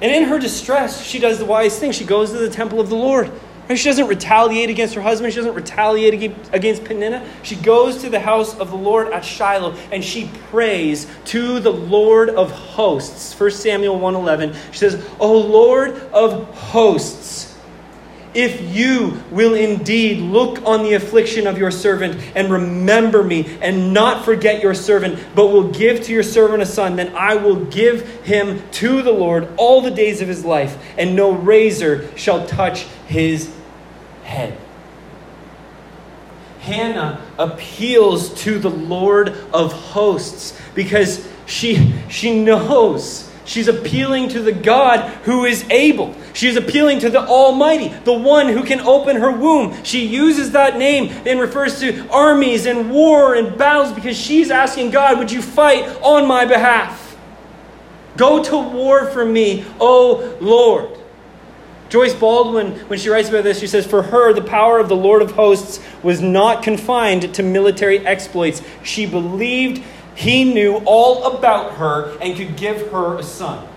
And 0.00 0.10
in 0.10 0.24
her 0.24 0.38
distress, 0.38 1.04
she 1.04 1.18
does 1.18 1.38
the 1.38 1.44
wise 1.44 1.78
thing. 1.78 1.92
She 1.92 2.04
goes 2.04 2.32
to 2.32 2.38
the 2.38 2.50
temple 2.50 2.80
of 2.80 2.88
the 2.88 2.96
Lord. 2.96 3.30
She 3.78 3.88
doesn't 3.88 4.06
retaliate 4.08 4.70
against 4.70 4.94
her 4.94 5.00
husband. 5.00 5.32
She 5.32 5.38
doesn't 5.38 5.54
retaliate 5.54 6.32
against 6.52 6.84
Peninnah. 6.84 7.24
She 7.42 7.56
goes 7.56 8.02
to 8.02 8.10
the 8.10 8.20
house 8.20 8.58
of 8.58 8.70
the 8.70 8.76
Lord 8.76 9.08
at 9.08 9.24
Shiloh 9.24 9.76
and 9.90 10.04
she 10.04 10.30
prays 10.50 11.06
to 11.26 11.60
the 11.60 11.72
Lord 11.72 12.30
of 12.30 12.50
hosts. 12.50 13.32
1 13.32 13.50
Samuel 13.52 13.98
1:11. 13.98 14.54
She 14.72 14.78
says, 14.78 15.02
"O 15.20 15.32
Lord 15.32 16.00
of 16.12 16.44
hosts, 16.54 17.54
if 18.34 18.74
you 18.74 19.22
will 19.30 19.54
indeed 19.54 20.18
look 20.18 20.60
on 20.64 20.82
the 20.82 20.94
affliction 20.94 21.46
of 21.46 21.58
your 21.58 21.70
servant 21.70 22.18
and 22.34 22.50
remember 22.50 23.22
me 23.22 23.58
and 23.60 23.92
not 23.92 24.24
forget 24.24 24.62
your 24.62 24.74
servant, 24.74 25.18
but 25.34 25.48
will 25.48 25.68
give 25.68 26.02
to 26.04 26.12
your 26.12 26.22
servant 26.22 26.62
a 26.62 26.66
son, 26.66 26.96
then 26.96 27.12
I 27.14 27.34
will 27.34 27.56
give 27.56 28.24
him 28.24 28.62
to 28.72 29.02
the 29.02 29.12
Lord 29.12 29.48
all 29.58 29.82
the 29.82 29.90
days 29.90 30.22
of 30.22 30.28
his 30.28 30.44
life, 30.44 30.78
and 30.96 31.14
no 31.14 31.32
razor 31.32 32.08
shall 32.16 32.46
touch 32.46 32.86
his 33.06 33.50
head. 34.24 34.58
Hannah 36.60 37.20
appeals 37.38 38.32
to 38.42 38.58
the 38.58 38.70
Lord 38.70 39.30
of 39.52 39.72
hosts 39.72 40.58
because 40.74 41.26
She, 41.46 41.92
she 42.08 42.42
knows. 42.42 43.28
She's 43.44 43.68
appealing 43.68 44.28
to 44.30 44.40
the 44.40 44.52
God 44.52 45.00
who 45.24 45.44
is 45.44 45.68
able. 45.68 46.14
She's 46.32 46.56
appealing 46.56 47.00
to 47.00 47.10
the 47.10 47.20
Almighty, 47.20 47.88
the 47.88 48.12
one 48.12 48.48
who 48.48 48.62
can 48.62 48.80
open 48.80 49.16
her 49.16 49.30
womb. 49.30 49.82
She 49.84 50.06
uses 50.06 50.52
that 50.52 50.78
name 50.78 51.12
and 51.26 51.40
refers 51.40 51.80
to 51.80 52.08
armies 52.08 52.66
and 52.66 52.90
war 52.90 53.34
and 53.34 53.58
battles 53.58 53.92
because 53.92 54.16
she's 54.16 54.50
asking 54.50 54.92
God, 54.92 55.18
Would 55.18 55.32
you 55.32 55.42
fight 55.42 55.84
on 56.02 56.26
my 56.26 56.44
behalf? 56.44 57.18
Go 58.16 58.42
to 58.44 58.56
war 58.56 59.06
for 59.06 59.24
me, 59.24 59.64
O 59.80 60.36
Lord. 60.40 61.01
Joyce 61.92 62.14
Baldwin, 62.14 62.72
when 62.88 62.98
she 62.98 63.10
writes 63.10 63.28
about 63.28 63.44
this, 63.44 63.60
she 63.60 63.66
says, 63.66 63.86
For 63.86 64.00
her, 64.02 64.32
the 64.32 64.40
power 64.40 64.78
of 64.78 64.88
the 64.88 64.96
Lord 64.96 65.20
of 65.20 65.32
hosts 65.32 65.78
was 66.02 66.22
not 66.22 66.62
confined 66.62 67.34
to 67.34 67.42
military 67.42 67.98
exploits. 68.06 68.62
She 68.82 69.04
believed 69.04 69.84
he 70.14 70.42
knew 70.42 70.76
all 70.86 71.36
about 71.36 71.74
her 71.74 72.16
and 72.22 72.34
could 72.34 72.56
give 72.56 72.90
her 72.92 73.18
a 73.18 73.22
son. 73.22 73.68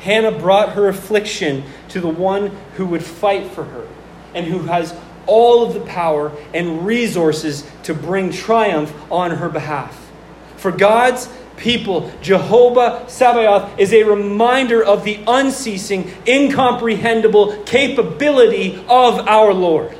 Hannah 0.00 0.38
brought 0.38 0.74
her 0.74 0.88
affliction 0.88 1.64
to 1.88 1.98
the 1.98 2.06
one 2.06 2.48
who 2.76 2.84
would 2.84 3.02
fight 3.02 3.50
for 3.52 3.64
her 3.64 3.88
and 4.34 4.44
who 4.44 4.58
has 4.64 4.94
all 5.24 5.64
of 5.64 5.72
the 5.72 5.80
power 5.80 6.32
and 6.52 6.84
resources 6.84 7.66
to 7.84 7.94
bring 7.94 8.30
triumph 8.30 8.92
on 9.10 9.30
her 9.30 9.48
behalf. 9.48 10.10
For 10.58 10.70
God's 10.70 11.30
people, 11.58 12.10
Jehovah 12.22 13.04
Sabaoth 13.08 13.78
is 13.78 13.92
a 13.92 14.04
reminder 14.04 14.82
of 14.82 15.04
the 15.04 15.22
unceasing, 15.26 16.10
incomprehensible 16.26 17.62
capability 17.64 18.76
of 18.88 19.26
our 19.26 19.52
Lord. 19.52 19.96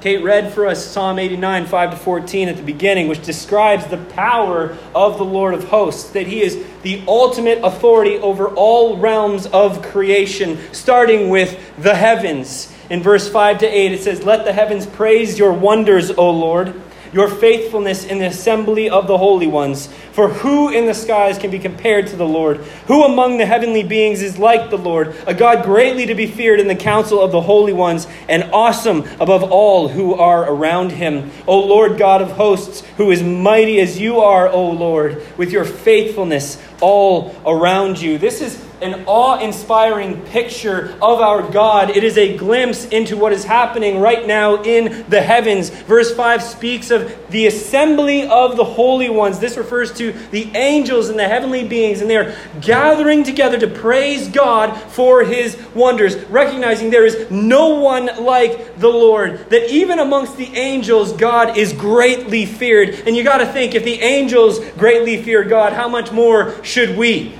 Kate 0.00 0.22
read 0.22 0.52
for 0.52 0.64
us 0.68 0.86
Psalm 0.86 1.18
89, 1.18 1.66
5 1.66 1.90
to 1.90 1.96
14 1.96 2.48
at 2.48 2.56
the 2.56 2.62
beginning, 2.62 3.08
which 3.08 3.24
describes 3.24 3.84
the 3.86 3.96
power 3.96 4.78
of 4.94 5.18
the 5.18 5.24
Lord 5.24 5.54
of 5.54 5.64
hosts, 5.64 6.10
that 6.10 6.28
he 6.28 6.40
is 6.40 6.64
the 6.82 7.02
ultimate 7.08 7.58
authority 7.64 8.16
over 8.18 8.48
all 8.48 8.96
realms 8.96 9.46
of 9.46 9.82
creation, 9.82 10.56
starting 10.72 11.30
with 11.30 11.58
the 11.78 11.96
heavens. 11.96 12.72
In 12.88 13.02
verse 13.02 13.28
5 13.28 13.58
to 13.58 13.66
8, 13.66 13.92
it 13.92 14.02
says, 14.02 14.22
Let 14.22 14.44
the 14.44 14.52
heavens 14.52 14.86
praise 14.86 15.36
your 15.36 15.52
wonders, 15.52 16.12
O 16.12 16.30
Lord 16.30 16.80
your 17.12 17.28
faithfulness 17.28 18.04
in 18.04 18.18
the 18.18 18.26
assembly 18.26 18.88
of 18.90 19.06
the 19.06 19.18
holy 19.18 19.46
ones. 19.46 19.88
For 20.12 20.28
who 20.28 20.70
in 20.70 20.86
the 20.86 20.94
skies 20.94 21.38
can 21.38 21.50
be 21.50 21.58
compared 21.58 22.08
to 22.08 22.16
the 22.16 22.26
Lord? 22.26 22.58
Who 22.86 23.04
among 23.04 23.38
the 23.38 23.46
heavenly 23.46 23.82
beings 23.82 24.22
is 24.22 24.38
like 24.38 24.70
the 24.70 24.78
Lord? 24.78 25.14
A 25.26 25.34
God 25.34 25.64
greatly 25.64 26.06
to 26.06 26.14
be 26.14 26.26
feared 26.26 26.60
in 26.60 26.68
the 26.68 26.74
council 26.74 27.20
of 27.20 27.32
the 27.32 27.40
holy 27.40 27.72
ones, 27.72 28.06
and 28.28 28.50
awesome 28.52 29.04
above 29.20 29.44
all 29.44 29.88
who 29.88 30.14
are 30.14 30.50
around 30.50 30.92
him. 30.92 31.30
O 31.46 31.60
Lord 31.60 31.98
God 31.98 32.22
of 32.22 32.32
hosts, 32.32 32.82
who 32.96 33.10
is 33.10 33.22
mighty 33.22 33.80
as 33.80 33.98
you 33.98 34.20
are, 34.20 34.48
O 34.48 34.70
Lord, 34.70 35.24
with 35.36 35.50
your 35.50 35.64
faithfulness 35.64 36.60
all 36.80 37.34
around 37.46 38.00
you. 38.00 38.18
This 38.18 38.40
is 38.40 38.67
an 38.80 39.04
awe 39.06 39.38
inspiring 39.38 40.20
picture 40.22 40.96
of 41.02 41.20
our 41.20 41.48
God. 41.50 41.90
It 41.90 42.04
is 42.04 42.16
a 42.16 42.36
glimpse 42.36 42.86
into 42.86 43.16
what 43.16 43.32
is 43.32 43.44
happening 43.44 44.00
right 44.00 44.26
now 44.26 44.62
in 44.62 45.04
the 45.08 45.20
heavens. 45.20 45.70
Verse 45.70 46.14
5 46.14 46.42
speaks 46.42 46.90
of 46.90 47.30
the 47.30 47.46
assembly 47.46 48.26
of 48.26 48.56
the 48.56 48.64
holy 48.64 49.08
ones. 49.08 49.38
This 49.38 49.56
refers 49.56 49.92
to 49.98 50.12
the 50.30 50.50
angels 50.54 51.08
and 51.08 51.18
the 51.18 51.28
heavenly 51.28 51.66
beings, 51.66 52.00
and 52.00 52.08
they 52.08 52.16
are 52.16 52.34
gathering 52.60 53.24
together 53.24 53.58
to 53.58 53.66
praise 53.66 54.28
God 54.28 54.76
for 54.92 55.24
his 55.24 55.56
wonders, 55.74 56.16
recognizing 56.26 56.90
there 56.90 57.06
is 57.06 57.30
no 57.30 57.80
one 57.80 58.06
like 58.24 58.78
the 58.78 58.88
Lord. 58.88 59.50
That 59.50 59.70
even 59.70 59.98
amongst 59.98 60.36
the 60.36 60.54
angels, 60.56 61.12
God 61.12 61.56
is 61.56 61.72
greatly 61.72 62.46
feared. 62.46 62.90
And 63.06 63.16
you 63.16 63.24
got 63.24 63.38
to 63.38 63.46
think 63.46 63.74
if 63.74 63.84
the 63.84 64.00
angels 64.00 64.60
greatly 64.78 65.22
fear 65.22 65.44
God, 65.44 65.72
how 65.72 65.88
much 65.88 66.12
more 66.12 66.62
should 66.64 66.96
we? 66.96 67.34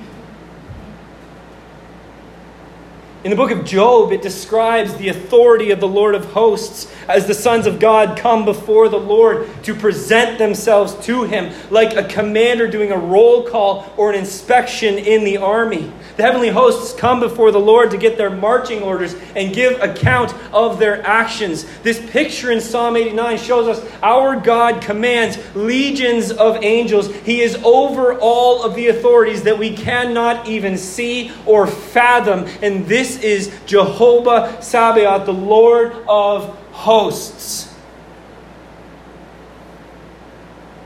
In 3.25 3.31
the 3.31 3.37
book 3.37 3.51
of 3.51 3.65
Job, 3.65 4.13
it 4.13 4.23
describes 4.23 4.95
the 4.95 5.09
authority 5.09 5.73
of 5.73 5.81
the 5.81 5.89
Lord 5.89 6.15
of 6.15 6.27
hosts 6.27 6.89
as 7.09 7.27
the 7.27 7.35
sons 7.35 7.67
of 7.67 7.81
God 7.81 8.17
come 8.17 8.45
before 8.45 8.89
the 8.89 8.97
Lord 8.97 9.49
to 9.65 9.75
present 9.75 10.39
themselves 10.39 10.95
to 11.07 11.25
him, 11.25 11.53
like 11.69 11.97
a 11.97 12.05
commander 12.05 12.69
doing 12.69 12.93
a 12.93 12.97
roll 12.97 13.43
call 13.43 13.93
or 13.97 14.13
an 14.13 14.17
inspection 14.17 14.99
in 14.99 15.25
the 15.25 15.39
army. 15.39 15.93
The 16.19 16.25
heavenly 16.25 16.49
hosts 16.49 16.99
come 16.99 17.21
before 17.21 17.53
the 17.53 17.61
Lord 17.61 17.93
to 17.93 17.97
get 17.97 18.19
their 18.19 18.29
marching 18.29 18.83
orders 18.83 19.15
and 19.37 19.55
give 19.55 19.81
account 19.81 20.35
of 20.53 20.81
their 20.81 21.01
actions. 21.07 21.65
This 21.85 22.05
picture 22.11 22.51
in 22.51 22.61
Psalm 22.61 22.97
89 22.97 23.39
shows 23.39 23.69
us 23.69 23.93
our 24.03 24.35
God 24.35 24.83
commands 24.83 25.39
legions 25.55 26.33
of 26.33 26.65
angels. 26.65 27.15
He 27.19 27.41
is 27.41 27.55
over 27.63 28.19
all 28.19 28.65
of 28.65 28.75
the 28.75 28.89
authorities 28.89 29.45
that 29.45 29.61
we 29.61 29.77
cannot 29.77 30.49
even 30.49 30.77
see 30.77 31.31
or 31.47 31.69
fathom. 31.69 32.47
And 32.63 32.85
this 32.87 33.21
is 33.21 33.57
Jehovah 33.67 34.61
Sabaoth, 34.61 35.25
the 35.25 35.33
Lord 35.33 35.93
of 36.09 36.47
hosts. 36.73 37.73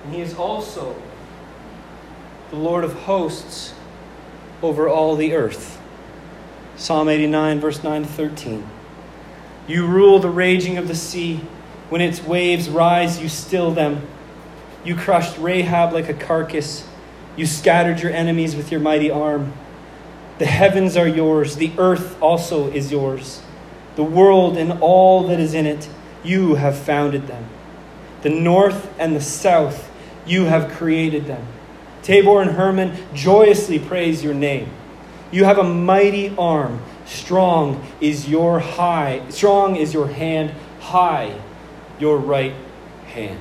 And 0.05 0.13
he 0.13 0.21
is 0.21 0.35
also 0.35 0.95
the 2.51 2.57
Lord 2.57 2.85
of 2.85 2.93
hosts 2.93 3.72
over 4.63 4.89
all 4.89 5.17
the 5.17 5.35
earth. 5.35 5.81
Psalm 6.77 7.09
89, 7.09 7.61
verse 7.61 7.83
9 7.83 8.03
to 8.03 8.09
13. 8.09 8.69
You 9.67 9.87
rule 9.87 10.19
the 10.19 10.31
raging 10.31 10.79
of 10.79 10.89
the 10.89 10.95
sea. 10.95 11.41
When 11.89 12.01
its 12.01 12.23
waves 12.23 12.69
rise, 12.69 13.21
you 13.21 13.29
still 13.29 13.73
them. 13.73 14.07
You 14.85 14.97
crushed 14.97 15.39
Rahab 15.39 15.93
like 15.93 16.09
a 16.09 16.15
carcass. 16.15 16.87
You 17.37 17.47
scattered 17.47 18.01
your 18.01 18.13
enemies 18.13 18.57
with 18.57 18.71
your 18.71 18.81
mighty 18.81 19.11
arm. 19.11 19.53
The 20.39 20.47
heavens 20.47 20.97
are 20.97 21.07
yours, 21.07 21.57
the 21.57 21.73
earth 21.79 22.21
also 22.21 22.71
is 22.73 22.91
yours. 22.91 23.43
The 23.95 24.03
world 24.03 24.57
and 24.57 24.81
all 24.81 25.29
that 25.29 25.39
is 25.39 25.55
in 25.55 25.67
it, 25.67 25.89
you 26.25 26.57
have 26.57 26.77
founded 26.77 27.27
them. 27.27 27.49
The 28.23 28.31
north 28.31 28.93
and 28.99 29.15
the 29.15 29.21
south, 29.21 29.91
you 30.27 30.47
have 30.47 30.73
created 30.73 31.27
them. 31.27 31.47
Tabor 32.03 32.43
and 32.43 32.53
Hermon 32.53 32.97
joyously 33.15 33.79
praise 33.79 34.23
your 34.23 34.35
name. 34.35 34.69
You 35.31 35.45
have 35.45 35.59
a 35.59 35.65
mighty 35.65 36.35
arm. 36.37 36.83
Strong 37.07 37.85
is 38.01 38.29
your 38.29 38.61
high, 38.61 39.23
strong 39.29 39.77
is 39.77 39.93
your 39.93 40.09
hand, 40.09 40.53
high 40.81 41.39
your 41.99 42.19
right 42.19 42.55
hand. 43.07 43.39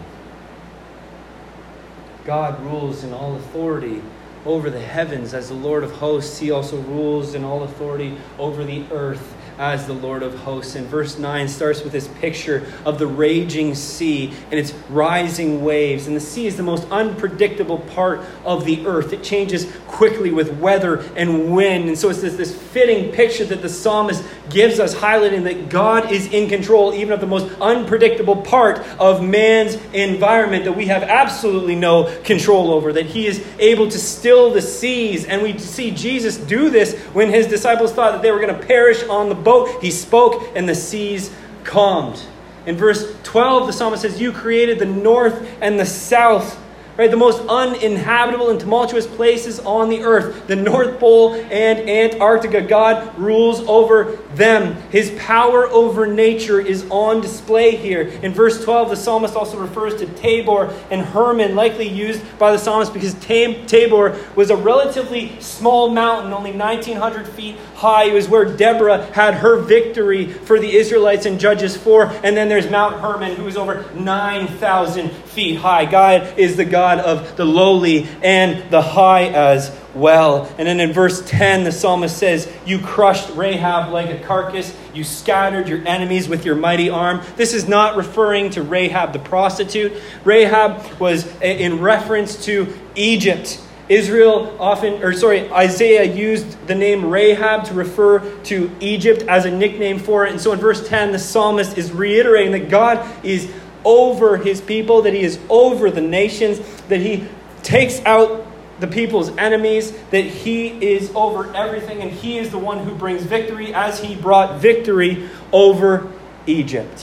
God 2.25 2.61
rules 2.63 3.03
in 3.03 3.13
all 3.13 3.35
authority 3.35 4.01
over 4.45 4.69
the 4.69 4.79
heavens 4.79 5.33
as 5.33 5.49
the 5.49 5.55
Lord 5.55 5.83
of 5.83 5.91
hosts. 5.93 6.39
He 6.39 6.51
also 6.51 6.77
rules 6.77 7.33
in 7.33 7.43
all 7.43 7.63
authority 7.63 8.17
over 8.37 8.63
the 8.63 8.85
earth 8.91 9.35
as 9.61 9.85
the 9.85 9.93
Lord 9.93 10.23
of 10.23 10.35
hosts. 10.39 10.73
And 10.73 10.87
verse 10.87 11.19
9 11.19 11.47
starts 11.47 11.83
with 11.83 11.93
this 11.93 12.07
picture 12.07 12.65
of 12.83 12.97
the 12.97 13.05
raging 13.05 13.75
sea 13.75 14.33
and 14.49 14.59
its 14.59 14.73
rising 14.89 15.63
waves. 15.63 16.07
And 16.07 16.15
the 16.15 16.19
sea 16.19 16.47
is 16.47 16.57
the 16.57 16.63
most 16.63 16.89
unpredictable 16.89 17.77
part 17.77 18.21
of 18.43 18.65
the 18.65 18.83
earth. 18.87 19.13
It 19.13 19.21
changes 19.21 19.71
quickly 19.87 20.31
with 20.31 20.57
weather 20.57 21.01
and 21.15 21.53
wind. 21.53 21.89
And 21.89 21.97
so 21.97 22.09
it's 22.09 22.21
this, 22.21 22.35
this 22.37 22.59
fitting 22.59 23.11
picture 23.11 23.45
that 23.45 23.61
the 23.61 23.69
psalmist 23.69 24.23
gives 24.49 24.79
us, 24.79 24.95
highlighting 24.95 25.43
that 25.43 25.69
God 25.69 26.11
is 26.11 26.33
in 26.33 26.49
control 26.49 26.95
even 26.95 27.13
of 27.13 27.21
the 27.21 27.27
most 27.27 27.55
unpredictable 27.61 28.37
part 28.37 28.79
of 28.97 29.23
man's 29.23 29.75
environment 29.93 30.65
that 30.65 30.73
we 30.73 30.87
have 30.87 31.03
absolutely 31.03 31.75
no 31.75 32.19
control 32.23 32.71
over, 32.71 32.91
that 32.93 33.05
he 33.05 33.27
is 33.27 33.45
able 33.59 33.87
to 33.87 33.99
still 33.99 34.51
the 34.51 34.61
seas. 34.61 35.25
And 35.25 35.43
we 35.43 35.59
see 35.59 35.91
Jesus 35.91 36.37
do 36.37 36.71
this 36.71 36.97
when 37.13 37.29
his 37.29 37.45
disciples 37.45 37.93
thought 37.93 38.13
that 38.13 38.23
they 38.23 38.31
were 38.31 38.39
going 38.39 38.59
to 38.59 38.65
perish 38.65 39.03
on 39.03 39.29
the 39.29 39.35
boat 39.35 39.50
boat, 39.51 39.81
he 39.81 39.91
spoke, 39.91 40.43
and 40.55 40.67
the 40.67 40.75
seas 40.75 41.31
calmed. 41.63 42.21
In 42.65 42.77
verse 42.77 43.13
12, 43.23 43.67
the 43.67 43.73
psalmist 43.73 44.03
says, 44.03 44.21
You 44.21 44.31
created 44.31 44.79
the 44.79 44.85
north 44.85 45.47
and 45.61 45.79
the 45.79 45.85
south 45.85 46.57
right? 46.97 47.09
The 47.09 47.17
most 47.17 47.41
uninhabitable 47.47 48.49
and 48.49 48.59
tumultuous 48.59 49.07
places 49.07 49.59
on 49.61 49.89
the 49.89 50.03
earth, 50.03 50.47
the 50.47 50.55
North 50.55 50.99
Pole 50.99 51.33
and 51.33 51.89
Antarctica. 51.89 52.61
God 52.61 53.17
rules 53.17 53.61
over 53.61 54.19
them. 54.35 54.75
His 54.91 55.11
power 55.17 55.65
over 55.67 56.05
nature 56.05 56.59
is 56.59 56.85
on 56.89 57.21
display 57.21 57.75
here. 57.75 58.01
In 58.01 58.33
verse 58.33 58.63
12, 58.63 58.89
the 58.89 58.95
psalmist 58.95 59.35
also 59.35 59.57
refers 59.57 59.95
to 59.95 60.05
Tabor 60.05 60.73
and 60.91 61.01
Hermon, 61.01 61.55
likely 61.55 61.87
used 61.87 62.21
by 62.37 62.51
the 62.51 62.57
psalmist 62.57 62.93
because 62.93 63.13
Tabor 63.15 64.19
was 64.35 64.49
a 64.49 64.55
relatively 64.55 65.39
small 65.39 65.89
mountain, 65.89 66.33
only 66.33 66.51
1,900 66.51 67.27
feet 67.29 67.57
high. 67.81 68.05
It 68.05 68.13
was 68.13 68.29
where 68.29 68.45
Deborah 68.45 69.05
had 69.11 69.33
her 69.33 69.57
victory 69.57 70.27
for 70.27 70.59
the 70.59 70.77
Israelites 70.77 71.25
in 71.25 71.39
Judges 71.39 71.75
4. 71.75 72.05
And 72.23 72.37
then 72.37 72.47
there's 72.47 72.69
Mount 72.69 73.01
Hermon, 73.01 73.35
who 73.35 73.47
is 73.47 73.57
over 73.57 73.91
9,000 73.95 75.09
feet 75.09 75.55
high. 75.55 75.85
God 75.85 76.37
is 76.37 76.57
the 76.57 76.65
God 76.65 76.99
of 76.99 77.35
the 77.37 77.45
lowly 77.45 78.07
and 78.21 78.69
the 78.69 78.83
high 78.83 79.29
as 79.29 79.75
well. 79.95 80.45
And 80.59 80.67
then 80.67 80.79
in 80.79 80.93
verse 80.93 81.27
10, 81.27 81.63
the 81.63 81.71
psalmist 81.71 82.15
says, 82.15 82.51
You 82.67 82.77
crushed 82.79 83.31
Rahab 83.31 83.91
like 83.91 84.09
a 84.09 84.23
carcass, 84.23 84.77
you 84.93 85.03
scattered 85.03 85.67
your 85.67 85.85
enemies 85.87 86.29
with 86.29 86.45
your 86.45 86.55
mighty 86.55 86.91
arm. 86.91 87.21
This 87.35 87.53
is 87.53 87.67
not 87.67 87.97
referring 87.97 88.51
to 88.51 88.61
Rahab 88.61 89.11
the 89.11 89.19
prostitute. 89.19 89.93
Rahab 90.23 90.99
was 90.99 91.25
in 91.41 91.79
reference 91.79 92.45
to 92.45 92.77
Egypt. 92.95 93.59
Israel 93.91 94.55
often, 94.57 95.03
or 95.03 95.11
sorry, 95.11 95.51
Isaiah 95.51 96.05
used 96.05 96.65
the 96.65 96.75
name 96.75 97.11
Rahab 97.11 97.65
to 97.65 97.73
refer 97.73 98.19
to 98.43 98.71
Egypt 98.79 99.23
as 99.23 99.43
a 99.43 99.51
nickname 99.51 99.99
for 99.99 100.25
it. 100.25 100.31
And 100.31 100.39
so 100.39 100.53
in 100.53 100.59
verse 100.59 100.87
10, 100.87 101.11
the 101.11 101.19
psalmist 101.19 101.77
is 101.77 101.91
reiterating 101.91 102.53
that 102.53 102.69
God 102.69 103.05
is 103.25 103.51
over 103.83 104.37
his 104.37 104.61
people, 104.61 105.01
that 105.01 105.13
he 105.13 105.19
is 105.19 105.37
over 105.49 105.91
the 105.91 105.99
nations, 105.99 106.59
that 106.83 107.01
he 107.01 107.27
takes 107.63 107.99
out 108.05 108.47
the 108.79 108.87
people's 108.87 109.35
enemies, 109.37 109.91
that 110.11 110.23
he 110.23 110.67
is 110.69 111.11
over 111.13 111.53
everything, 111.53 112.01
and 112.01 112.11
he 112.11 112.37
is 112.37 112.49
the 112.49 112.57
one 112.57 112.79
who 112.85 112.95
brings 112.95 113.23
victory 113.23 113.73
as 113.73 113.99
he 113.99 114.15
brought 114.15 114.61
victory 114.61 115.29
over 115.51 116.09
Egypt. 116.47 117.01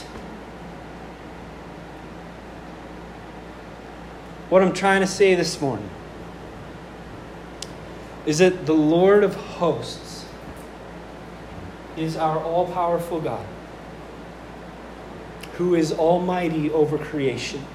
What 4.49 4.63
I'm 4.63 4.73
trying 4.73 5.01
to 5.01 5.07
say 5.07 5.35
this 5.35 5.61
morning 5.61 5.87
is 8.29 8.37
that 8.37 8.67
the 8.67 8.75
Lord 8.75 9.23
of 9.23 9.33
hosts 9.33 10.23
is 11.97 12.15
our 12.15 12.37
all 12.37 12.71
powerful 12.71 13.19
God 13.19 13.43
who 15.53 15.73
is 15.73 15.91
almighty 15.91 16.69
over 16.69 16.99
creation, 16.99 17.65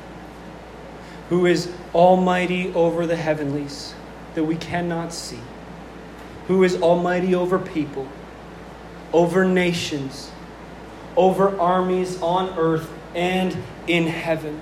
who 1.28 1.46
is 1.46 1.72
almighty 1.92 2.72
over 2.72 3.04
the 3.04 3.16
heavenlies 3.16 3.96
that 4.36 4.44
we 4.44 4.54
cannot 4.54 5.12
see, 5.12 5.40
who 6.46 6.62
is 6.62 6.80
almighty 6.80 7.34
over 7.34 7.58
people, 7.58 8.06
over 9.12 9.44
nations, 9.44 10.30
over 11.16 11.58
armies 11.58 12.22
on 12.22 12.56
earth 12.56 12.88
and 13.16 13.56
in 13.88 14.06
heaven. 14.06 14.60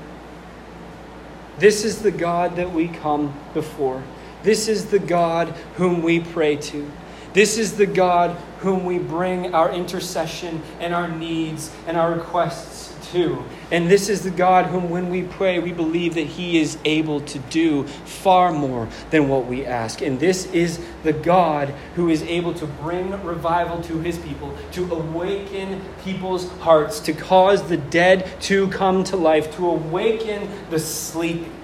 This 1.59 1.84
is 1.84 2.01
the 2.01 2.11
God 2.11 2.57
that 2.57 2.72
we 2.72 2.88
come 2.88 3.38
before. 3.53 4.03
This 4.43 4.68
is 4.68 4.86
the 4.86 4.99
God 4.99 5.49
whom 5.76 6.03
we 6.03 6.20
pray 6.20 6.57
to. 6.57 6.90
This 7.32 7.57
is 7.57 7.76
the 7.76 7.86
God 7.86 8.36
whom 8.59 8.84
we 8.84 8.99
bring 8.99 9.55
our 9.55 9.72
intercession 9.72 10.62
and 10.80 10.95
our 10.95 11.09
needs 11.09 11.70
and 11.86 11.97
our 11.97 12.12
requests 12.12 12.93
to. 13.12 13.43
And 13.70 13.90
this 13.90 14.09
is 14.09 14.22
the 14.22 14.30
God 14.30 14.66
whom, 14.66 14.90
when 14.90 15.09
we 15.09 15.22
pray, 15.22 15.59
we 15.59 15.72
believe 15.72 16.14
that 16.14 16.26
He 16.26 16.61
is 16.61 16.76
able 16.84 17.20
to 17.20 17.38
do 17.38 17.84
far 17.84 18.53
more 18.53 18.88
than 19.11 19.28
what 19.28 19.47
we 19.47 19.64
ask. 19.64 20.03
And 20.03 20.18
this 20.18 20.47
is 20.53 20.80
the 21.03 21.12
God 21.12 21.68
who 21.95 22.09
is 22.09 22.22
able 22.22 22.55
to 22.55 22.66
bring 22.66 23.11
revival 23.22 23.80
to 23.82 24.01
His 24.01 24.18
people, 24.18 24.57
to 24.72 24.93
awaken 24.93 25.82
people's 26.05 26.51
hearts, 26.59 27.01
to 27.01 27.12
cause 27.12 27.68
the 27.68 27.76
dead 27.76 28.30
to 28.43 28.68
come 28.68 29.05
to 29.05 29.16
life, 29.16 29.55
to 29.57 29.68
awaken 29.68 30.49
the 30.70 30.78
sleeping. 30.78 31.61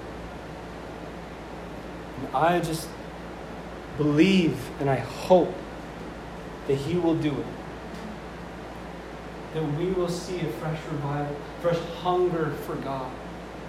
I 2.35 2.61
just 2.61 2.89
believe 3.97 4.57
and 4.81 4.89
I 4.89 4.97
hope 4.97 5.55
that 6.67 6.75
He 6.75 6.97
will 6.97 7.17
do 7.17 7.33
it. 7.33 7.47
That 9.55 9.65
we 9.79 9.91
will 9.91 10.09
see 10.09 10.41
a 10.41 10.53
fresh 10.53 10.79
revival, 10.91 11.37
fresh 11.61 11.79
hunger 12.03 12.53
for 12.65 12.77
God 12.77 13.11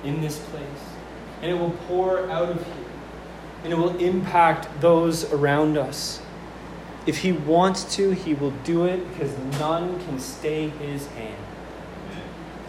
in 0.03 0.21
this 0.21 0.39
place. 0.39 0.63
And 1.41 1.49
it 1.49 1.55
will 1.55 1.75
pour 1.87 2.29
out 2.29 2.49
of 2.49 2.57
here. 2.57 2.85
And 3.63 3.73
it 3.73 3.77
will 3.77 3.97
impact 3.97 4.67
those 4.81 5.31
around 5.31 5.77
us. 5.77 6.21
If 7.05 7.19
He 7.19 7.31
wants 7.31 7.95
to, 7.95 8.11
He 8.11 8.33
will 8.33 8.51
do 8.63 8.85
it 8.85 9.09
because 9.11 9.37
none 9.59 9.99
can 10.05 10.19
stay 10.19 10.69
His 10.69 11.07
hand. 11.07 11.43